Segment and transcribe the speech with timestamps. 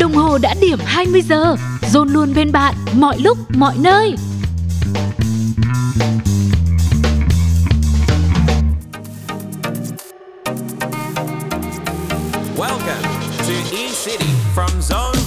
[0.00, 1.56] Đồng hồ đã điểm 20 giờ,
[1.90, 4.14] dồn luôn bên bạn mọi lúc, mọi nơi.
[12.56, 13.02] Welcome
[13.38, 15.19] to E-City from Zone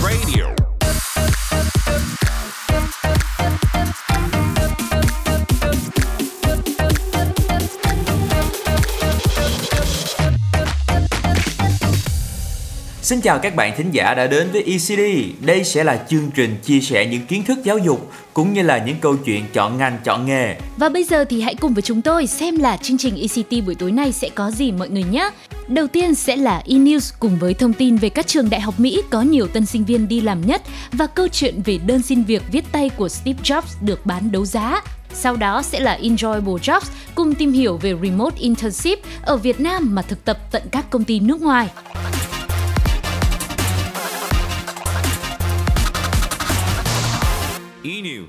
[13.14, 15.02] Xin chào các bạn thính giả đã đến với ECD.
[15.46, 18.84] Đây sẽ là chương trình chia sẻ những kiến thức giáo dục cũng như là
[18.86, 20.56] những câu chuyện chọn ngành, chọn nghề.
[20.78, 23.76] Và bây giờ thì hãy cùng với chúng tôi xem là chương trình ECT buổi
[23.76, 25.30] tối nay sẽ có gì mọi người nhé.
[25.68, 29.02] Đầu tiên sẽ là e-news cùng với thông tin về các trường đại học Mỹ
[29.10, 32.42] có nhiều tân sinh viên đi làm nhất và câu chuyện về đơn xin việc
[32.52, 34.82] viết tay của Steve Jobs được bán đấu giá.
[35.14, 39.96] Sau đó sẽ là Enjoyable Jobs cùng tìm hiểu về remote internship ở Việt Nam
[39.96, 41.70] mà thực tập tận các công ty nước ngoài.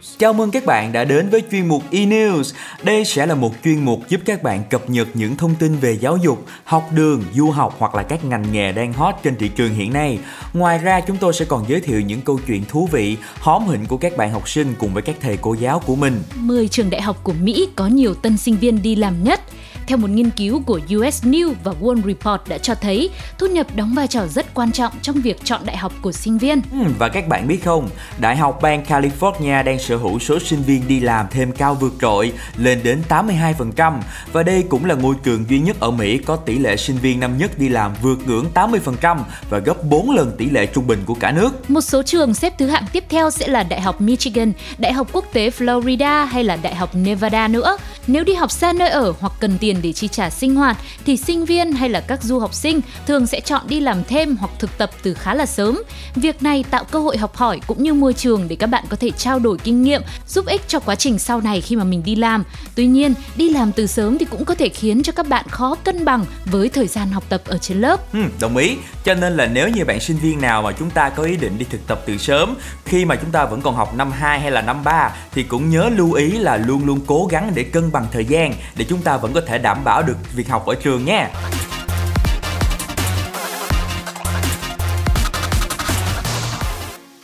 [0.05, 0.14] E-News.
[0.19, 2.55] Chào mừng các bạn đã đến với chuyên mục E-News.
[2.83, 5.93] Đây sẽ là một chuyên mục giúp các bạn cập nhật những thông tin về
[6.01, 9.49] giáo dục, học đường, du học hoặc là các ngành nghề đang hot trên thị
[9.49, 10.19] trường hiện nay.
[10.53, 13.87] Ngoài ra chúng tôi sẽ còn giới thiệu những câu chuyện thú vị, hóm hỉnh
[13.87, 16.23] của các bạn học sinh cùng với các thầy cô giáo của mình.
[16.35, 19.41] 10 trường đại học của Mỹ có nhiều tân sinh viên đi làm nhất.
[19.87, 23.67] Theo một nghiên cứu của US News và World Report đã cho thấy, thu nhập
[23.77, 26.61] đóng vai trò rất quan trọng trong việc chọn đại học của sinh viên.
[26.73, 30.63] Ừ, Và các bạn biết không, Đại học bang California đang sở hữu số sinh
[30.63, 33.99] viên đi làm thêm cao vượt trội lên đến 82%
[34.33, 37.21] và đây cũng là ngôi trường duy nhất ở Mỹ có tỷ lệ sinh viên
[37.21, 39.19] năm nhất đi làm vượt ngưỡng 80%
[39.51, 41.71] và gấp 4 lần tỷ lệ trung bình của cả nước.
[41.71, 45.09] Một số trường xếp thứ hạng tiếp theo sẽ là Đại học Michigan, Đại học
[45.13, 47.77] Quốc tế Florida hay là Đại học Nevada nữa.
[48.07, 51.17] Nếu đi học xa nơi ở hoặc cần tiền để chi trả sinh hoạt thì
[51.17, 54.51] sinh viên hay là các du học sinh thường sẽ chọn đi làm thêm hoặc
[54.59, 55.83] thực tập từ khá là sớm.
[56.15, 58.97] Việc này tạo cơ hội học hỏi cũng như môi trường để các bạn có
[58.97, 62.03] thể trao đổi kinh nghiệm, giúp ích cho quá trình sau này khi mà mình
[62.05, 62.45] đi làm.
[62.75, 65.75] Tuy nhiên, đi làm từ sớm thì cũng có thể khiến cho các bạn khó
[65.75, 68.13] cân bằng với thời gian học tập ở trên lớp.
[68.13, 68.77] Ừ, đồng ý.
[69.05, 71.59] Cho nên là nếu như bạn sinh viên nào mà chúng ta có ý định
[71.59, 72.55] đi thực tập từ sớm
[72.85, 75.71] khi mà chúng ta vẫn còn học năm 2 hay là năm 3 thì cũng
[75.71, 79.03] nhớ lưu ý là luôn luôn cố gắng để cân bằng thời gian để chúng
[79.03, 81.31] ta vẫn có thể đảm bảo được việc học ở trường nha.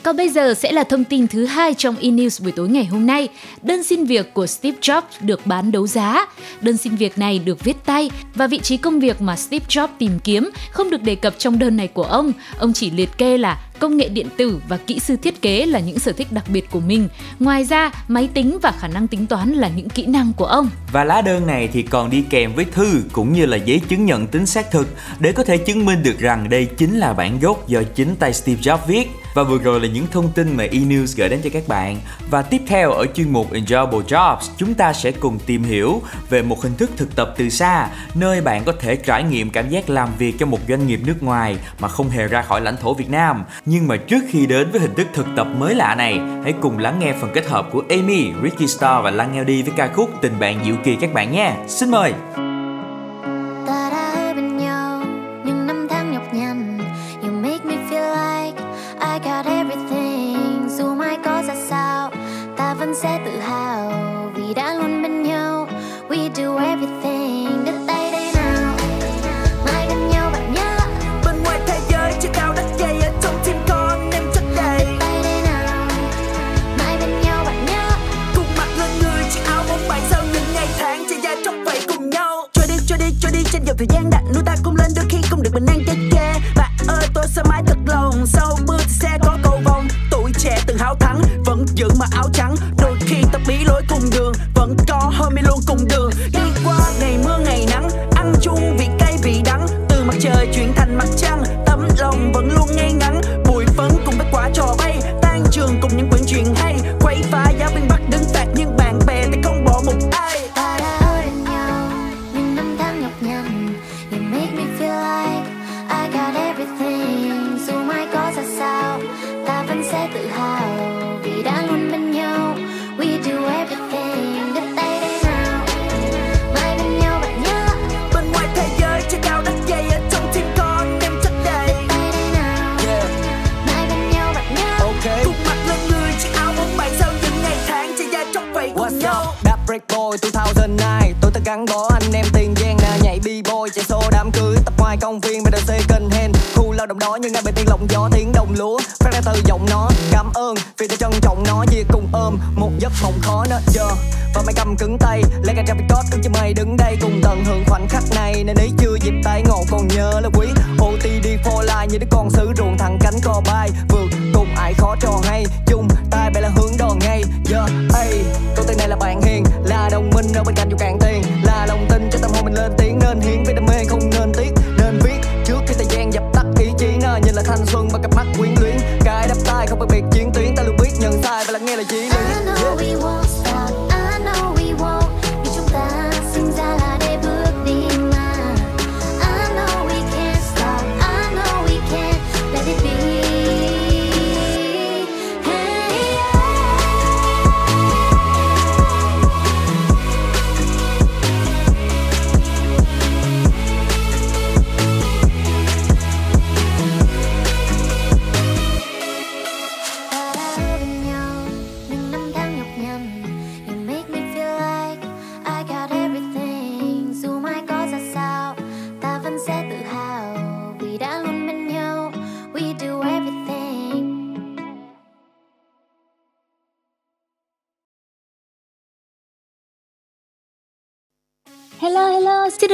[0.03, 3.07] Còn bây giờ sẽ là thông tin thứ hai trong e-news buổi tối ngày hôm
[3.07, 3.29] nay.
[3.63, 6.27] Đơn xin việc của Steve Jobs được bán đấu giá.
[6.61, 9.89] Đơn xin việc này được viết tay và vị trí công việc mà Steve Jobs
[9.99, 12.33] tìm kiếm không được đề cập trong đơn này của ông.
[12.59, 15.81] Ông chỉ liệt kê là công nghệ điện tử và kỹ sư thiết kế là
[15.81, 17.09] những sở thích đặc biệt của mình.
[17.39, 20.71] Ngoài ra, máy tính và khả năng tính toán là những kỹ năng của ông.
[20.93, 24.07] Và lá đơn này thì còn đi kèm với thư cũng như là giấy chứng
[24.07, 24.89] nhận tính xác thực
[25.21, 28.33] để có thể chứng minh được rằng đây chính là bản gốc do chính tay
[28.33, 29.11] Steve Jobs viết.
[29.35, 32.01] Và vừa rồi là những thông tin mà E-News gửi đến cho các bạn.
[32.31, 36.43] Và tiếp theo ở chuyên mục Enjoyable Jobs, chúng ta sẽ cùng tìm hiểu về
[36.43, 39.91] một hình thức thực tập từ xa, nơi bạn có thể trải nghiệm cảm giác
[39.91, 42.95] làm việc cho một doanh nghiệp nước ngoài mà không hề ra khỏi lãnh thổ
[42.95, 43.45] Việt Nam.
[43.71, 46.79] Nhưng mà trước khi đến với hình thức thực tập mới lạ này, hãy cùng
[46.79, 50.11] lắng nghe phần kết hợp của Amy, Ricky Star và Lăng Đi với ca khúc
[50.23, 51.57] Tình bạn diệu kỳ các bạn nha.
[51.69, 52.13] Xin mời!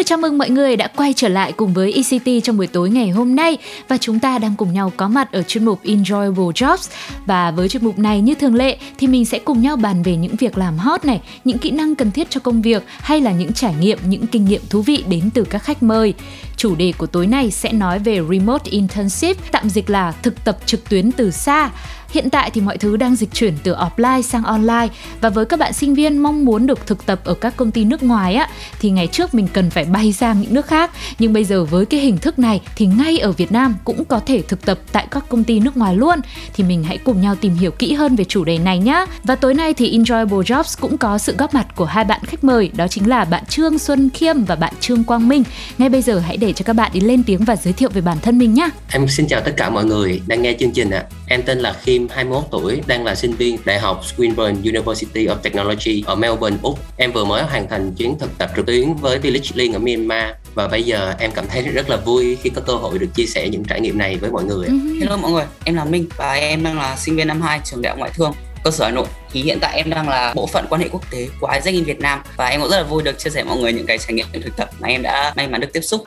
[0.07, 3.11] Chào mừng mọi người đã quay trở lại cùng với ECT trong buổi tối ngày
[3.11, 3.59] hôm nay
[3.89, 6.91] và chúng ta đang cùng nhau có mặt ở chuyên mục Enjoyable Jobs
[7.27, 10.17] và với chuyên mục này như thường lệ thì mình sẽ cùng nhau bàn về
[10.17, 13.33] những việc làm hot này, những kỹ năng cần thiết cho công việc hay là
[13.33, 16.15] những trải nghiệm, những kinh nghiệm thú vị đến từ các khách mời.
[16.57, 20.59] Chủ đề của tối nay sẽ nói về Remote Internship, tạm dịch là thực tập
[20.67, 21.71] trực tuyến từ xa.
[22.11, 24.89] Hiện tại thì mọi thứ đang dịch chuyển từ offline sang online.
[25.21, 27.85] Và với các bạn sinh viên mong muốn được thực tập ở các công ty
[27.85, 28.49] nước ngoài á
[28.81, 30.91] thì ngày trước mình cần phải bay sang những nước khác.
[31.19, 34.21] Nhưng bây giờ với cái hình thức này thì ngay ở Việt Nam cũng có
[34.21, 36.21] thể thực tập tại các công ty nước ngoài luôn.
[36.55, 39.35] Thì mình hãy cùng nhau tìm hiểu kỹ hơn về chủ đề này nhé và
[39.35, 42.71] tối nay thì Enjoyable Jobs cũng có sự góp mặt của hai bạn khách mời.
[42.77, 45.43] Đó chính là bạn Trương Xuân Khiêm và bạn Trương Quang Minh.
[45.79, 48.01] Ngay bây giờ hãy để cho các bạn đi lên tiếng và giới thiệu về
[48.01, 50.91] bản thân mình nhé Em xin chào tất cả mọi người đang nghe chương trình
[50.91, 51.05] ạ.
[51.29, 55.37] Em tên là Khiêm, 21 tuổi, đang là sinh viên Đại học Swinburne University of
[55.37, 56.79] Technology ở Melbourne, Úc.
[56.97, 60.25] Em vừa mới hoàn thành chuyến thực tập trực tuyến với Village Link ở Myanmar
[60.55, 63.27] và bây giờ em cảm thấy rất là vui khi có cơ hội được chia
[63.27, 64.67] sẻ những trải nghiệm này với mọi người.
[64.67, 64.73] ạ.
[65.01, 67.83] Hello mọi người, em là Minh và em đang là sinh viên năm 2 trường
[67.83, 68.33] Đại học Ngoại thương
[68.65, 69.07] cơ sở Hà Nội.
[69.33, 71.85] Thì hiện tại em đang là bộ phận quan hệ quốc tế của Isaac in
[71.85, 73.99] Việt Nam và em cũng rất là vui được chia sẻ mọi người những cái
[73.99, 76.05] trải nghiệm thực tập mà em đã may mắn được tiếp xúc.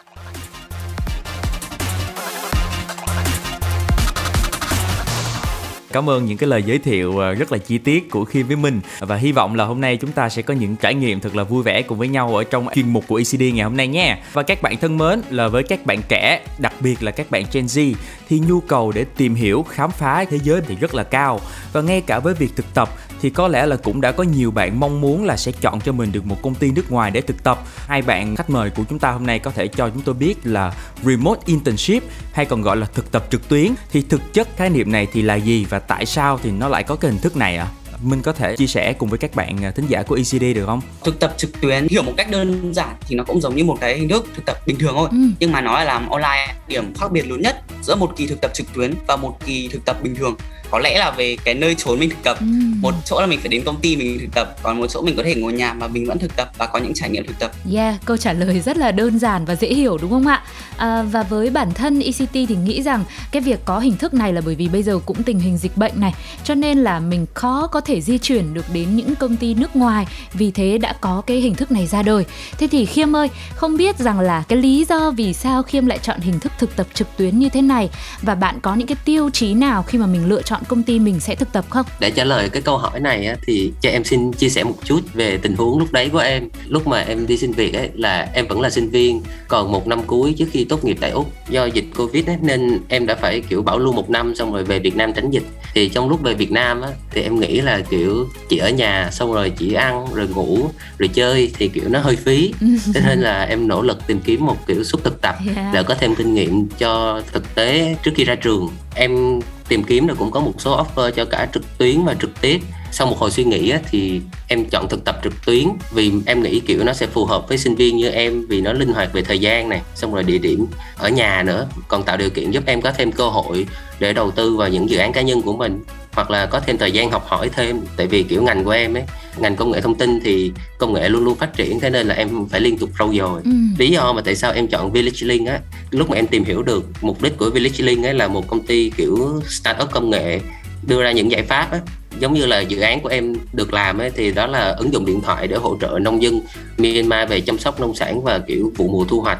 [5.91, 8.55] Cảm ơn những cái lời giới thiệu à, rất là chi tiết của Khiêm với
[8.55, 11.35] mình và hy vọng là hôm nay chúng ta sẽ có những trải nghiệm thật
[11.35, 13.87] là vui vẻ cùng với nhau ở trong chuyên mục của ECD ngày hôm nay
[13.87, 14.17] nha.
[14.33, 17.43] Và các bạn thân mến, là với các bạn trẻ, đặc biệt là các bạn
[17.51, 17.93] Gen Z
[18.29, 21.39] thì nhu cầu để tìm hiểu, khám phá thế giới thì rất là cao.
[21.73, 22.89] Và ngay cả với việc thực tập
[23.21, 25.91] thì có lẽ là cũng đã có nhiều bạn mong muốn là sẽ chọn cho
[25.91, 27.63] mình được một công ty nước ngoài để thực tập.
[27.75, 30.37] Hai bạn khách mời của chúng ta hôm nay có thể cho chúng tôi biết
[30.43, 30.73] là
[31.03, 34.91] remote internship hay còn gọi là thực tập trực tuyến thì thực chất khái niệm
[34.91, 37.57] này thì là gì và tại sao thì nó lại có cái hình thức này
[37.57, 37.67] ạ?
[37.75, 37.78] À?
[38.03, 40.65] Minh có thể chia sẻ cùng với các bạn à, thính giả của ECD được
[40.65, 40.81] không?
[41.03, 43.77] Thực tập trực tuyến hiểu một cách đơn giản thì nó cũng giống như một
[43.81, 45.07] cái hình thức thực tập bình thường thôi.
[45.11, 45.17] Ừ.
[45.39, 46.53] Nhưng mà nó là làm online.
[46.67, 49.67] Điểm khác biệt lớn nhất giữa một kỳ thực tập trực tuyến và một kỳ
[49.71, 50.35] thực tập bình thường
[50.71, 52.45] có lẽ là về cái nơi trốn mình thực tập Ừ.
[52.81, 55.15] một chỗ là mình phải đến công ty mình thực tập còn một chỗ mình
[55.17, 57.39] có thể ngồi nhà mà mình vẫn thực tập và có những trải nghiệm thực
[57.39, 60.43] tập Yeah, câu trả lời rất là đơn giản và dễ hiểu đúng không ạ?
[60.77, 64.33] À, và với bản thân ECT thì nghĩ rằng cái việc có hình thức này
[64.33, 66.13] là bởi vì bây giờ cũng tình hình dịch bệnh này
[66.43, 69.75] cho nên là mình khó có thể di chuyển được đến những công ty nước
[69.75, 72.25] ngoài vì thế đã có cái hình thức này ra đời.
[72.57, 75.99] Thế thì Khiêm ơi, không biết rằng là cái lý do vì sao Khiêm lại
[76.01, 77.89] chọn hình thức thực tập trực tuyến như thế này
[78.21, 80.99] và bạn có những cái tiêu chí nào khi mà mình lựa chọn công ty
[80.99, 81.85] mình sẽ thực tập không?
[81.99, 85.01] Để trả lời cái câu hỏi này thì cho em xin chia sẻ một chút
[85.13, 86.49] về tình huống lúc đấy của em.
[86.67, 89.87] Lúc mà em đi xin việc ấy là em vẫn là sinh viên, còn một
[89.87, 91.33] năm cuối trước khi tốt nghiệp tại Úc.
[91.49, 94.63] Do dịch Covid ấy, nên em đã phải kiểu bảo lưu một năm xong rồi
[94.63, 95.43] về Việt Nam tránh dịch.
[95.73, 99.09] Thì trong lúc về Việt Nam á, thì em nghĩ là kiểu chỉ ở nhà
[99.11, 102.53] xong rồi chỉ ăn rồi ngủ rồi chơi thì kiểu nó hơi phí.
[102.93, 105.73] Thế nên là em nỗ lực tìm kiếm một kiểu suất thực tập Yeah.
[105.73, 108.69] để có thêm kinh nghiệm cho thực tế trước khi ra trường.
[108.95, 112.41] Em tìm kiếm là cũng có một số offer cho cả trực tuyến và trực
[112.41, 112.59] tiếp
[112.91, 116.43] sau một hồi suy nghĩ á, thì em chọn thực tập trực tuyến vì em
[116.43, 119.13] nghĩ kiểu nó sẽ phù hợp với sinh viên như em vì nó linh hoạt
[119.13, 120.65] về thời gian này xong rồi địa điểm
[120.97, 123.67] ở nhà nữa còn tạo điều kiện giúp em có thêm cơ hội
[123.99, 126.77] để đầu tư vào những dự án cá nhân của mình hoặc là có thêm
[126.77, 127.81] thời gian học hỏi thêm.
[127.97, 129.03] Tại vì kiểu ngành của em ấy
[129.37, 132.15] ngành công nghệ thông tin thì công nghệ luôn luôn phát triển thế nên là
[132.15, 133.41] em phải liên tục trau dồi.
[133.45, 133.51] Ừ.
[133.77, 135.59] lý do mà tại sao em chọn Village Link á
[135.91, 138.65] lúc mà em tìm hiểu được mục đích của Village Link ấy là một công
[138.65, 140.39] ty kiểu startup công nghệ
[140.87, 141.79] đưa ra những giải pháp á
[142.19, 145.05] giống như là dự án của em được làm ấy thì đó là ứng dụng
[145.05, 146.41] điện thoại để hỗ trợ nông dân
[146.77, 149.39] Myanmar về chăm sóc nông sản và kiểu vụ mùa thu hoạch.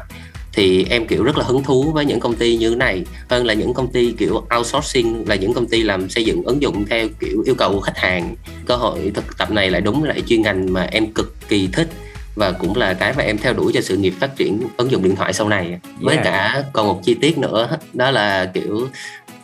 [0.52, 3.46] Thì em kiểu rất là hứng thú với những công ty như thế này hơn
[3.46, 6.84] là những công ty kiểu outsourcing là những công ty làm xây dựng ứng dụng
[6.90, 8.34] theo kiểu yêu cầu của khách hàng.
[8.66, 11.88] Cơ hội thực tập này lại đúng lại chuyên ngành mà em cực kỳ thích
[12.34, 15.02] và cũng là cái mà em theo đuổi cho sự nghiệp phát triển ứng dụng
[15.02, 15.78] điện thoại sau này.
[16.00, 16.24] Với Yeah.
[16.24, 18.88] cả còn một chi tiết nữa đó là kiểu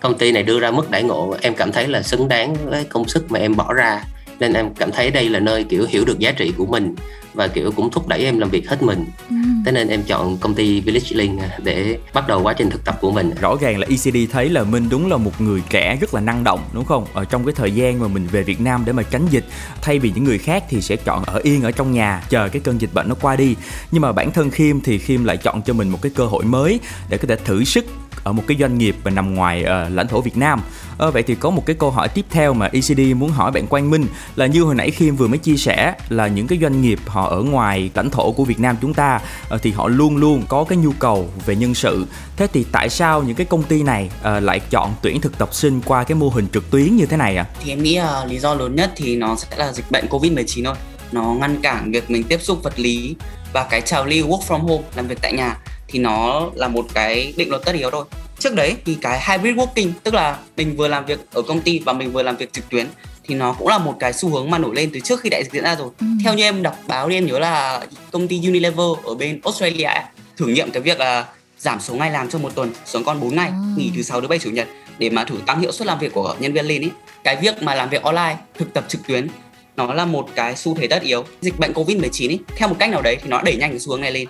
[0.07, 2.85] công ty này đưa ra mức đãi ngộ, em cảm thấy là xứng đáng với
[2.85, 4.05] công sức mà em bỏ ra.
[4.41, 6.95] Nên em cảm thấy đây là nơi kiểu hiểu được giá trị của mình
[7.37, 9.37] và kiểu cũng thúc đẩy em làm việc hết mình Ừ.
[9.67, 12.99] thế nên em chọn công ty Village Link để bắt đầu quá trình thực tập
[13.01, 16.15] của mình rõ ràng là ECD thấy là Minh đúng là một người trẻ rất
[16.15, 17.07] là năng động đúng không?
[17.15, 19.45] Ở trong cái thời gian mà mình về Việt Nam để mà tránh dịch,
[19.83, 22.61] thay vì những người khác thì sẽ chọn ở yên ở trong nhà chờ cái
[22.61, 23.55] cơn dịch bệnh nó qua đi.
[23.91, 26.45] Nhưng mà bản thân Khiêm thì Khiêm lại chọn cho mình một cái cơ hội
[26.45, 27.85] mới để có thể thử sức
[28.25, 30.61] ở một cái doanh nghiệp mà nằm ngoài ờ, lãnh thổ Việt Nam.
[30.99, 33.67] Ờ, vậy thì có một cái câu hỏi tiếp theo mà ECD muốn hỏi bạn
[33.67, 36.83] Quang Minh là như hồi nãy Khiêm vừa mới chia sẻ là những cái doanh
[36.83, 40.17] nghiệp họ ở ngoài lãnh thổ của Việt Nam chúng ta ờ, thì họ luôn
[40.17, 42.07] luôn có cái nhu cầu về nhân sự.
[42.37, 45.49] Thế thì tại sao những cái công ty này ờ, lại chọn tuyển thực tập
[45.55, 47.47] sinh qua cái mô hình trực tuyến như thế này ạ?
[47.53, 47.57] À?
[47.65, 50.33] thì em nghĩ uh, lý do lớn nhất thì nó sẽ là dịch bệnh covid
[50.33, 50.75] 19 thôi
[51.13, 53.17] nó ngăn cản việc mình tiếp xúc vật lý
[53.53, 56.87] và cái trào lưu work from home làm việc tại nhà thì nó là một
[56.95, 58.05] cái định luật tất yếu thôi
[58.39, 61.79] trước đấy thì cái hybrid working tức là mình vừa làm việc ở công ty
[61.79, 62.87] và mình vừa làm việc trực tuyến
[63.29, 65.43] thì nó cũng là một cái xu hướng mà nổi lên từ trước khi đại
[65.45, 66.07] dịch diễn ra rồi Ừ.
[66.25, 67.81] theo như em đọc báo thì em nhớ là
[68.11, 69.89] công ty Unilever ở bên Australia
[70.37, 71.25] thử nghiệm cái việc là
[71.59, 73.59] giảm số ngày làm trong một tuần xuống còn 4 ngày À.
[73.77, 74.69] nghỉ thứ sáu thứ bảy chủ nhật
[74.99, 76.91] để mà thử tăng hiệu suất làm việc của nhân viên lên ấy
[77.25, 79.29] cái việc mà làm việc online thực tập trực tuyến
[79.77, 82.77] nó là một cái xu thế tất yếu dịch bệnh covid 19 ấy theo một
[82.79, 84.27] cách nào đấy thì nó đẩy nhanh cái xu hướng này lên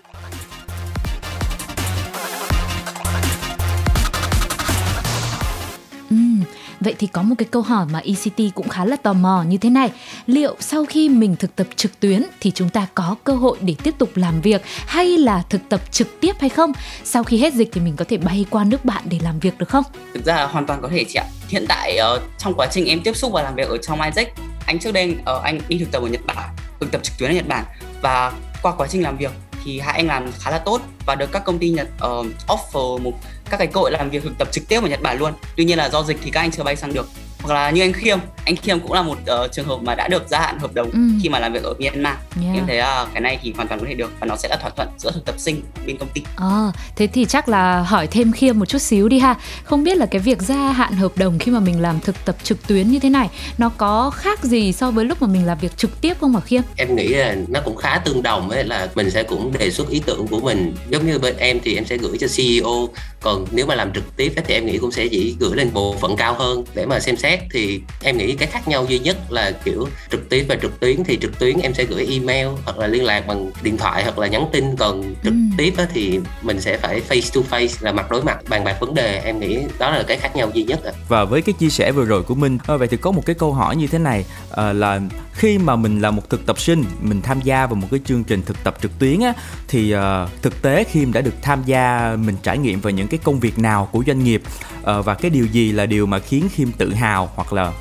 [6.86, 9.58] vậy thì có một cái câu hỏi mà ECT cũng khá là tò mò như
[9.58, 9.90] thế này.
[10.26, 13.74] Liệu sau khi mình thực tập trực tuyến thì chúng ta có cơ hội để
[13.82, 16.72] tiếp tục làm việc hay là thực tập trực tiếp hay không?
[17.04, 19.58] Sau khi hết dịch thì mình có thể bay qua nước bạn để làm việc
[19.58, 19.84] được không?
[20.16, 23.00] thực ra hoàn toàn có thể chị ạ hiện tại ờ, trong quá trình em
[23.04, 24.28] tiếp xúc và làm việc ở trong Isaac
[24.66, 26.48] anh trước đây ở anh đi thực tập ở Nhật Bản
[26.80, 27.64] thực tập trực tuyến ở Nhật Bản
[28.02, 29.30] và qua quá trình làm việc
[29.64, 32.98] thì hai anh làm khá là tốt và được các công ty Nhật uh, offer
[32.98, 33.12] một
[33.50, 35.32] các cái cơ hội làm việc thực tập trực tiếp ở Nhật Bản luôn.
[35.56, 37.06] Tuy nhiên là do dịch thì các anh chưa bay sang được
[37.42, 40.08] hoặc là như anh Khiêm anh Khiêm cũng là một ờ, trường hợp mà đã
[40.08, 40.98] được gia hạn hợp đồng Ừ.
[41.22, 42.54] khi mà làm việc ở Myanmar Yeah.
[42.56, 44.56] em thấy là cái này thì hoàn toàn có thể được và nó sẽ là
[44.56, 48.06] thỏa thuận giữa thực tập sinh bên công ty Ờ, thế thì chắc là hỏi
[48.06, 49.34] thêm Khiêm một chút xíu đi ha.
[49.64, 52.36] Không biết là cái việc gia hạn hợp đồng khi mà mình làm thực tập
[52.42, 53.28] trực tuyến như thế này
[53.58, 56.40] nó có khác gì so với lúc mà mình làm việc trực tiếp không hả
[56.40, 56.62] Khiêm?
[56.76, 59.88] em nghĩ là nó cũng khá tương đồng ấy là mình sẽ cũng đề xuất
[59.88, 62.88] ý tưởng của mình giống như bên em thì em sẽ gửi cho CEO
[63.20, 65.70] còn nếu mà làm trực tiếp ấy, thì em nghĩ cũng sẽ chỉ gửi lên
[65.72, 68.98] bộ phận cao hơn để mà xem xét thì em nghĩ cái khác nhau duy
[68.98, 71.04] nhất là kiểu trực tiếp và trực tuyến.
[71.04, 74.18] Thì trực tuyến em sẽ gửi email hoặc là liên lạc bằng điện thoại hoặc
[74.18, 74.76] là nhắn tin.
[74.76, 75.38] Còn trực Ừ.
[75.58, 78.76] tiếp á, thì mình sẽ phải face to face là mặt đối mặt bàn bạc
[78.80, 79.20] vấn đề.
[79.24, 80.92] Em nghĩ đó là cái khác nhau duy nhất ạ.
[81.08, 83.36] Và với cái chia sẻ vừa rồi của Minh, ờ, vậy thì có một cái
[83.38, 85.00] câu hỏi như thế này ờ, là
[85.32, 88.24] khi mà mình là một thực tập sinh, mình tham gia vào một cái chương
[88.24, 89.32] trình thực tập trực tuyến á,
[89.68, 93.18] thì ờ, thực tế Khiêm đã được tham gia mình trải nghiệm vào những cái
[93.24, 94.42] công việc nào của doanh nghiệp
[94.82, 97.72] và cái điều gì là điều mà khiến Khiêm tự hào hoặc là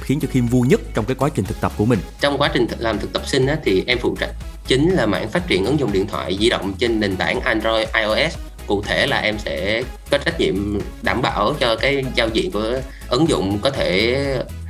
[0.00, 1.98] khiến cho Khiêm vui nhất trong cái quá trình thực tập của mình.
[2.20, 4.30] trong quá trình làm thực tập sinh á, thì em phụ trách
[4.66, 7.88] chính là mảng phát triển ứng dụng điện thoại di động trên nền tảng Android
[7.94, 8.36] iOS.
[8.66, 12.80] Cụ thể là em sẽ có trách nhiệm đảm bảo cho cái giao diện của
[13.08, 14.16] ứng dụng có thể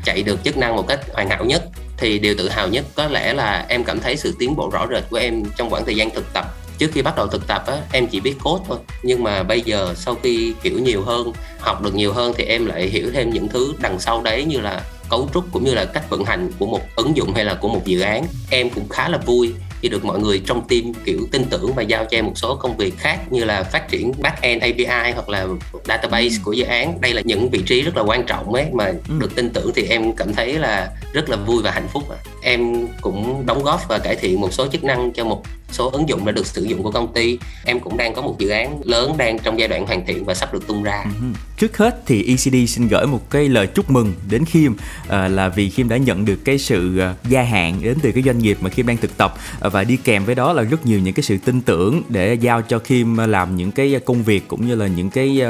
[0.05, 1.63] chạy được chức năng một cách hoàn hảo nhất.
[1.97, 4.87] Thì điều tự hào nhất có lẽ là em cảm thấy sự tiến bộ rõ
[4.91, 6.47] rệt của em trong khoảng thời gian thực tập
[6.79, 8.79] trước khi bắt đầu thực tập á, em chỉ biết code thôi.
[9.03, 12.67] Nhưng mà bây giờ sau khi hiểu nhiều hơn học được nhiều hơn thì em
[12.67, 15.85] lại hiểu thêm những thứ đằng sau đấy như là cấu trúc cũng như là
[15.85, 18.27] cách vận hành của một ứng dụng hay là của một dự án.
[18.51, 21.83] Em cũng khá là vui khi được mọi người trong team kiểu tin tưởng và
[21.83, 25.29] giao cho em một số công việc khác như là phát triển back-end API hoặc
[25.29, 25.47] là
[25.85, 27.01] database của dự án.
[27.01, 29.87] Đây là những vị trí rất là quan trọng ấy mà được tin tưởng thì
[29.91, 32.03] em cảm thấy là rất là vui và hạnh phúc
[32.43, 36.09] em cũng đóng góp và cải thiện một số chức năng cho một số ứng
[36.09, 37.39] dụng đã được sử dụng của công ty.
[37.65, 40.35] Em cũng đang có một dự án lớn đang trong giai đoạn hoàn thiện và
[40.35, 41.05] sắp được tung ra.
[41.05, 44.73] Ừ Trước hết thì ECD xin gửi một cái lời chúc mừng đến Khiêm
[45.09, 48.23] à, là vì Khiêm đã nhận được cái sự à, gia hạn đến từ cái
[48.23, 50.87] doanh nghiệp mà Khiêm đang thực tập à, và đi kèm với đó là rất
[50.87, 54.23] nhiều những cái sự tin tưởng để giao cho Khiêm à, làm những cái công
[54.23, 55.43] việc cũng như là những cái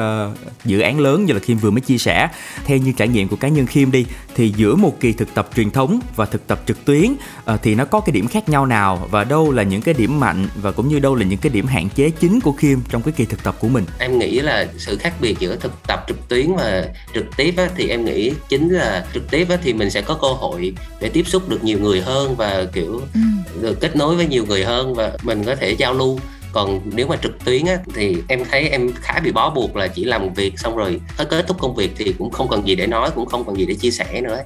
[0.65, 2.29] dự án lớn như là Khiêm vừa mới chia sẻ.
[2.65, 5.49] Theo như trải nghiệm của cá nhân Khiêm đi thì giữa một kỳ thực tập
[5.57, 7.15] truyền thống và thực tập trực tuyến
[7.63, 10.49] thì nó có cái điểm khác nhau nào và đâu là những cái điểm mạnh
[10.63, 13.15] và cũng như đâu là những cái điểm hạn chế chính của Khiêm trong cái
[13.17, 13.85] kỳ thực tập của mình.
[13.99, 16.85] em nghĩ là sự khác biệt giữa thực tập trực tuyến và
[17.15, 20.15] trực tiếp á, thì em nghĩ chính là trực tiếp á, thì mình sẽ có
[20.23, 23.21] cơ hội để tiếp xúc được nhiều người hơn và kiểu Ừ.
[23.63, 26.21] được kết nối với nhiều người hơn và mình có thể giao lưu
[26.53, 29.89] còn nếu mà trực tuyến á, thì em thấy em khá bị bó buộc là
[29.89, 32.75] chỉ làm việc xong rồi hết kết thúc công việc thì cũng không còn gì
[32.75, 34.39] để nói cũng không còn gì để chia sẻ nữa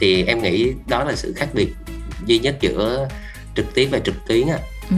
[0.00, 1.68] thì em nghĩ đó là sự khác biệt
[2.26, 3.08] duy nhất giữa
[3.56, 4.58] trực tiếp và trực tuyến á
[4.90, 4.96] Ừ.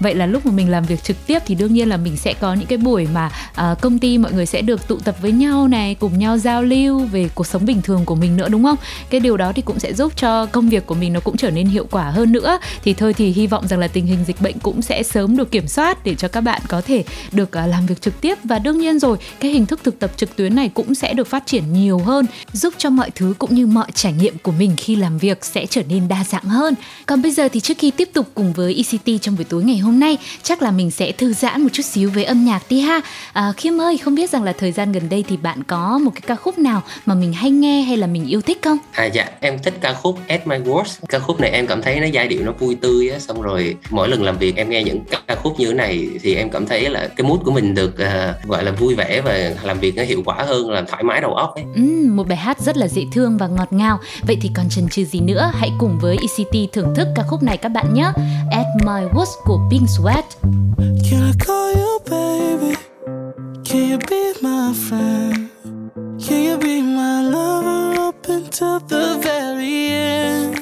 [0.00, 2.34] Vậy là lúc mà mình làm việc trực tiếp thì đương nhiên là mình sẽ
[2.34, 5.32] có những cái buổi mà uh, công ty mọi người sẽ được tụ tập với
[5.32, 8.62] nhau này cùng nhau giao lưu về cuộc sống bình thường của mình nữa đúng
[8.62, 8.76] không?
[9.10, 11.50] Cái điều đó thì cũng sẽ giúp cho công việc của mình nó cũng trở
[11.50, 12.58] nên hiệu quả hơn nữa.
[12.84, 15.50] Thì thôi thì hy vọng rằng là tình hình dịch bệnh cũng sẽ sớm được
[15.50, 18.38] kiểm soát để cho các bạn có thể được uh, làm việc trực tiếp.
[18.44, 21.26] Và đương nhiên rồi cái hình thức thực tập trực tuyến này cũng sẽ được
[21.26, 24.74] phát triển nhiều hơn giúp cho mọi thứ cũng như mọi trải nghiệm của mình
[24.76, 26.74] khi làm việc sẽ trở nên đa dạng hơn.
[27.06, 29.64] Còn bây giờ thì trước khi tiếp tục cùng với ICT ECT trong buổi tối
[29.64, 30.18] ngày hôm nay.
[30.42, 33.00] Chắc là mình sẽ thư giãn một chút xíu với âm nhạc đi ha.
[33.32, 36.10] À, Khiêm ơi không biết rằng là thời gian gần đây thì bạn có một
[36.14, 38.78] cái ca khúc nào mà mình hay nghe hay là mình yêu thích không?
[38.92, 40.98] À dạ, em thích ca khúc At My Worst.
[41.08, 43.76] Ca khúc này em cảm thấy nó giai điệu nó vui tươi á, xong rồi
[43.90, 46.66] mỗi lần làm việc em nghe những ca khúc như thế này thì em cảm
[46.66, 49.96] thấy là cái mood của mình được à, gọi là vui vẻ và làm việc
[49.96, 51.64] nó hiệu quả hơn, làm thoải mái đầu óc ấy.
[51.74, 53.98] Ừm, một bài hát rất là dễ thương và ngọt ngào.
[54.26, 55.50] Vậy thì còn chần chừ gì nữa?
[55.54, 58.10] Hãy cùng với ECT thưởng thức ca khúc này các bạn nhé.
[58.50, 60.24] At My Worst của Pink Sweat
[61.10, 62.76] Can I call you baby?
[63.64, 65.48] Can you be my friend?
[66.26, 70.60] Can you be my lover up until the very end?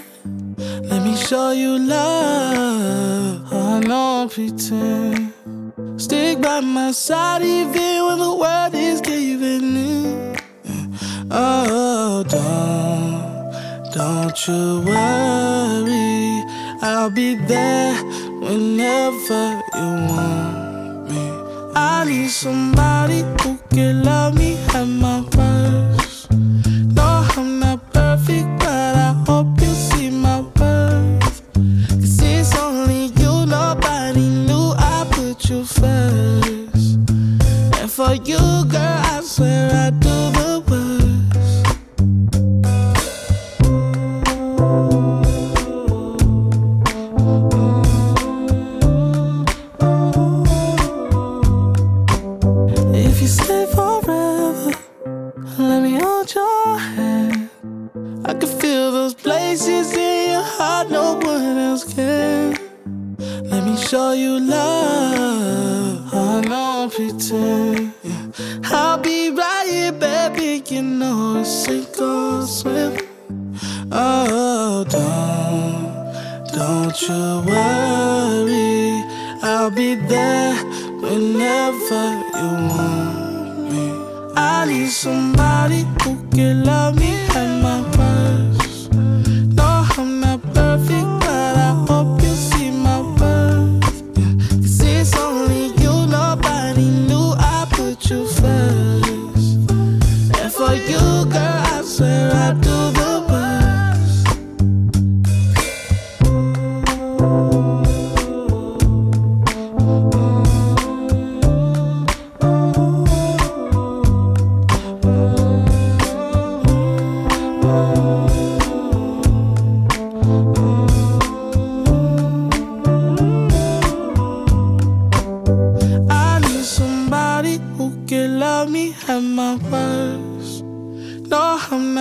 [0.90, 3.52] Let me show you love.
[3.52, 5.32] Oh, no pretend.
[5.96, 10.36] Stick by my side even when the world is giving in.
[11.30, 16.44] Oh, don't, don't you worry.
[16.82, 17.96] I'll be there
[18.46, 21.24] whenever you want me.
[21.74, 26.05] I need somebody who can love me at my worst.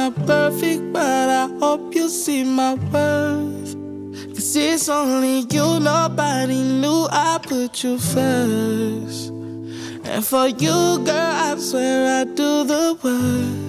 [0.09, 3.75] Not perfect, but I hope you see my worth.
[4.35, 9.29] Cause it's only you, nobody knew I put you first.
[10.03, 13.64] And for you, girl, I swear I do the worst.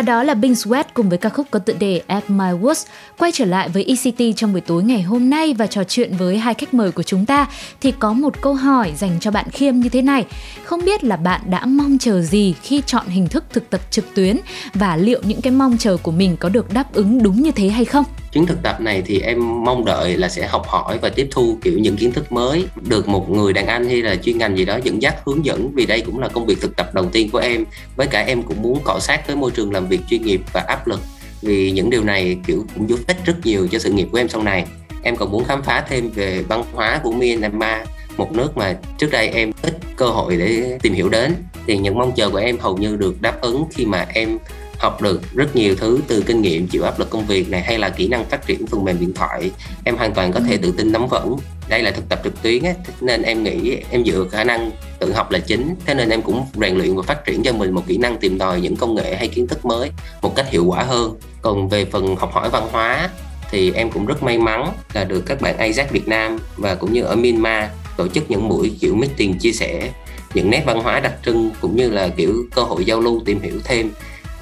[0.00, 2.86] Và đó là Bing Sweat cùng với ca khúc có tựa đề At My Worst.
[3.18, 6.38] Quay trở lại với ECT trong buổi tối ngày hôm nay và trò chuyện với
[6.38, 7.46] hai khách mời của chúng ta
[7.80, 10.26] thì có một câu hỏi dành cho bạn Khiêm như thế này.
[10.64, 14.14] Không biết là bạn đã mong chờ gì khi chọn hình thức thực tập trực
[14.14, 14.36] tuyến
[14.74, 17.68] và liệu những cái mong chờ của mình có được đáp ứng đúng như thế
[17.68, 18.04] hay không?
[18.32, 21.58] Chuyến thực tập này thì em mong đợi là sẽ học hỏi và tiếp thu
[21.62, 24.64] kiểu những kiến thức mới được một người đàn anh hay là chuyên ngành gì
[24.64, 25.70] đó dẫn dắt, hướng dẫn.
[25.74, 27.64] Vì đây cũng là công việc thực tập đầu tiên của em.
[27.96, 30.64] Với cả em cũng muốn cọ sát với môi trường làm việc chuyên nghiệp và
[30.68, 31.00] áp lực.
[31.42, 34.28] Vì những điều này, kiểu, cũng giúp ích rất nhiều cho sự nghiệp của em
[34.28, 34.66] sau này.
[35.02, 37.80] Em còn muốn khám phá thêm về văn hóa của Myanmar,
[38.16, 41.34] một nước mà trước đây em ít cơ hội để tìm hiểu đến.
[41.66, 44.38] Thì những mong chờ của em hầu như được đáp ứng khi mà em
[44.80, 47.78] học được rất nhiều thứ từ kinh nghiệm chịu áp lực công việc này hay
[47.78, 49.50] là kỹ năng phát triển phần mềm điện thoại.
[49.84, 51.36] Em hoàn toàn có thể tự tin nắm vững.
[51.68, 55.12] Đây là thực tập trực tuyến ấy, nên em nghĩ em dựa khả năng tự
[55.12, 55.74] học là chính.
[55.86, 58.38] Thế nên em cũng rèn luyện và phát triển cho mình một kỹ năng tìm
[58.38, 59.90] tòi những công nghệ hay kiến thức mới
[60.22, 61.14] một cách hiệu quả hơn.
[61.42, 63.10] Còn về phần học hỏi văn hóa
[63.50, 66.92] thì em cũng rất may mắn là được các bạn Isaac Việt Nam và cũng
[66.92, 67.64] như ở Myanmar
[67.96, 69.90] tổ chức những buổi kiểu meeting chia sẻ
[70.34, 73.40] những nét văn hóa đặc trưng cũng như là kiểu cơ hội giao lưu tìm
[73.40, 73.90] hiểu thêm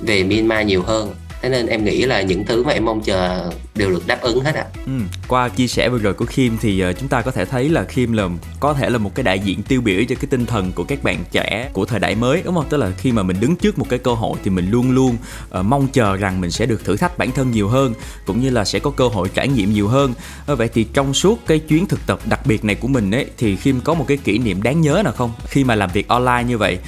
[0.01, 1.15] về Myanmar nhiều hơn.
[1.43, 4.41] Thế nên em nghĩ là những thứ mà em mong chờ đều được đáp ứng
[4.41, 4.64] hết ạ.
[4.87, 4.93] Ừ,
[5.29, 7.85] qua chia sẻ vừa rồi của Kim thì ờ, chúng ta có thể thấy là
[7.85, 8.29] Kim là
[8.61, 11.03] có thể là một cái đại diện tiêu biểu cho cái tinh thần của các
[11.03, 12.67] bạn trẻ của thời đại mới đúng không?
[12.69, 15.17] Tức là khi mà mình đứng trước một cái cơ hội thì mình luôn luôn
[15.59, 17.95] uh, mong chờ rằng mình sẽ được thử thách bản thân nhiều hơn
[18.27, 20.14] cũng như là sẽ có cơ hội trải nghiệm nhiều hơn.
[20.47, 23.27] Ờ, vậy thì trong suốt cái chuyến thực tập đặc biệt này của mình ấy
[23.38, 25.33] thì Kim có một cái kỷ niệm đáng nhớ nào không?
[25.47, 26.79] Khi mà làm việc online như vậy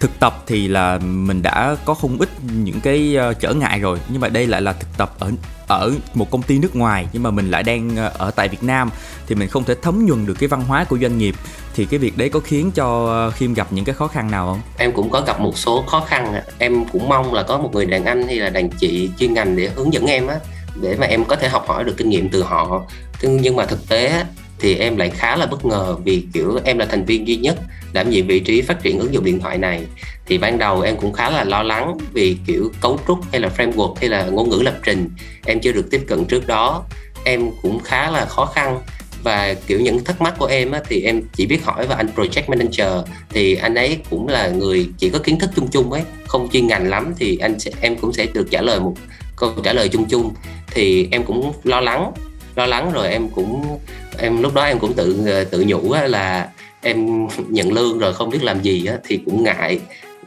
[0.00, 4.20] thực tập thì là mình đã có không ít những cái trở ngại rồi nhưng
[4.20, 5.32] mà đây lại là thực tập ở
[5.66, 8.62] ở một công ty nước ngoài, nhưng mà mình lại đang ờ, ở tại Việt
[8.62, 8.90] Nam,
[9.26, 11.34] thì mình không thể thấm nhuần được cái văn hóa của doanh nghiệp.
[11.74, 14.46] Thì cái việc đấy có khiến cho ờ, Khiêm gặp những cái khó khăn nào
[14.46, 14.60] không?
[14.78, 17.86] Em cũng có gặp một số khó khăn em cũng mong là có một người
[17.86, 20.36] đàn anh hay là đàn chị chuyên ngành để hướng dẫn em á,
[20.82, 22.82] để mà em có thể học hỏi được kinh nghiệm từ họ.
[23.22, 24.24] Nhưng mà thực tế
[24.58, 27.56] thì em lại khá là bất ngờ vì kiểu em là thành viên duy nhất
[27.92, 29.86] đảm nhiệm vị trí phát triển ứng dụng điện thoại này.
[30.26, 33.50] Thì ban đầu em cũng khá là lo lắng vì kiểu cấu trúc hay là
[33.56, 35.10] framework hay là ngôn ngữ lập trình
[35.46, 36.84] em chưa được tiếp cận trước đó.
[37.24, 38.80] Em cũng khá là khó khăn
[39.22, 42.08] và kiểu những thắc mắc của em á, thì em chỉ biết hỏi và anh
[42.16, 43.08] project manager.
[43.30, 46.66] Thì anh ấy cũng là người chỉ có kiến thức chung chung ấy không chuyên
[46.66, 48.94] ngành lắm thì anh sẽ em cũng sẽ được trả lời một
[49.36, 50.34] câu trả lời chung chung.
[50.70, 52.12] Thì em cũng lo lắng
[52.56, 53.78] lo lắng rồi em cũng
[54.18, 56.48] em lúc đó em cũng tự ờ, tự nhủ là
[56.80, 59.80] em nhận lương rồi không biết làm gì thì cũng ngại.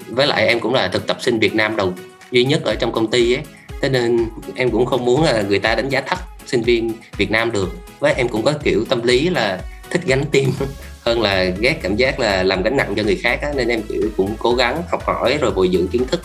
[0.08, 1.94] Với lại em cũng là thực tập sinh Việt Nam đầu
[2.32, 3.44] duy nhất ở trong công ty ấy.
[3.82, 7.32] Thế nên em cũng không muốn là người ta đánh giá thấp sinh viên Việt
[7.32, 7.78] Nam được.
[8.00, 10.52] Với em cũng có kiểu tâm lý là thích gánh tim
[11.02, 13.82] hơn là ghét cảm giác là làm gánh nặng cho người khác á, nên em
[13.82, 16.22] kiểu cũng cố gắng học hỏi rồi bồi dưỡng kiến thức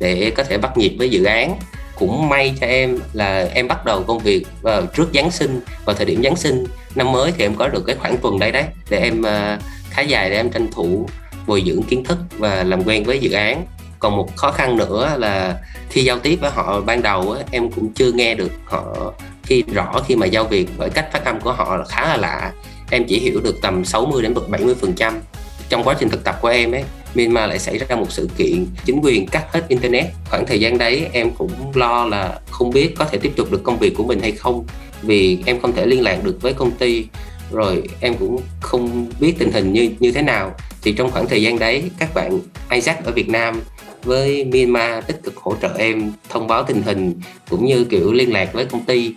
[0.00, 1.58] để có thể bắt nhịp với dự án
[1.98, 5.96] cũng may cho em là em bắt đầu công việc vào trước Giáng sinh, vào
[5.96, 6.64] thời điểm Giáng sinh.
[6.94, 9.58] Năm mới thì em có được cái khoảng tuần đấy đấy, để em ờ,
[9.90, 11.08] khá dài để em tranh thủ
[11.46, 13.66] bồi dưỡng kiến thức và làm quen với dự án.
[13.98, 15.56] Còn một khó khăn nữa là
[15.90, 20.02] khi giao tiếp với họ ban đầu em cũng chưa nghe được họ khi, rõ
[20.06, 22.52] khi mà giao việc bởi cách phát âm của họ là khá là lạ.
[22.90, 25.20] Em chỉ hiểu được tầm 60 đến 70 phần trăm
[25.68, 26.84] trong quá trình thực tập của em ấy.
[27.16, 30.04] Myanmar lại xảy ra một sự kiện chính quyền cắt hết internet.
[30.30, 33.62] Khoảng thời gian đấy, em cũng lo là không biết có thể tiếp tục được
[33.62, 34.66] công việc của mình hay không,
[35.02, 37.04] vì em không thể liên lạc được với công ty.
[37.52, 40.54] Rồi em cũng không biết tình hình như như thế nào.
[40.82, 43.60] Thì trong khoảng thời gian đấy, các bạn Isaac ở Việt Nam
[44.04, 48.32] với Myanmar tích cực hỗ trợ em thông báo tình hình, cũng như kiểu liên
[48.32, 49.14] lạc với công ty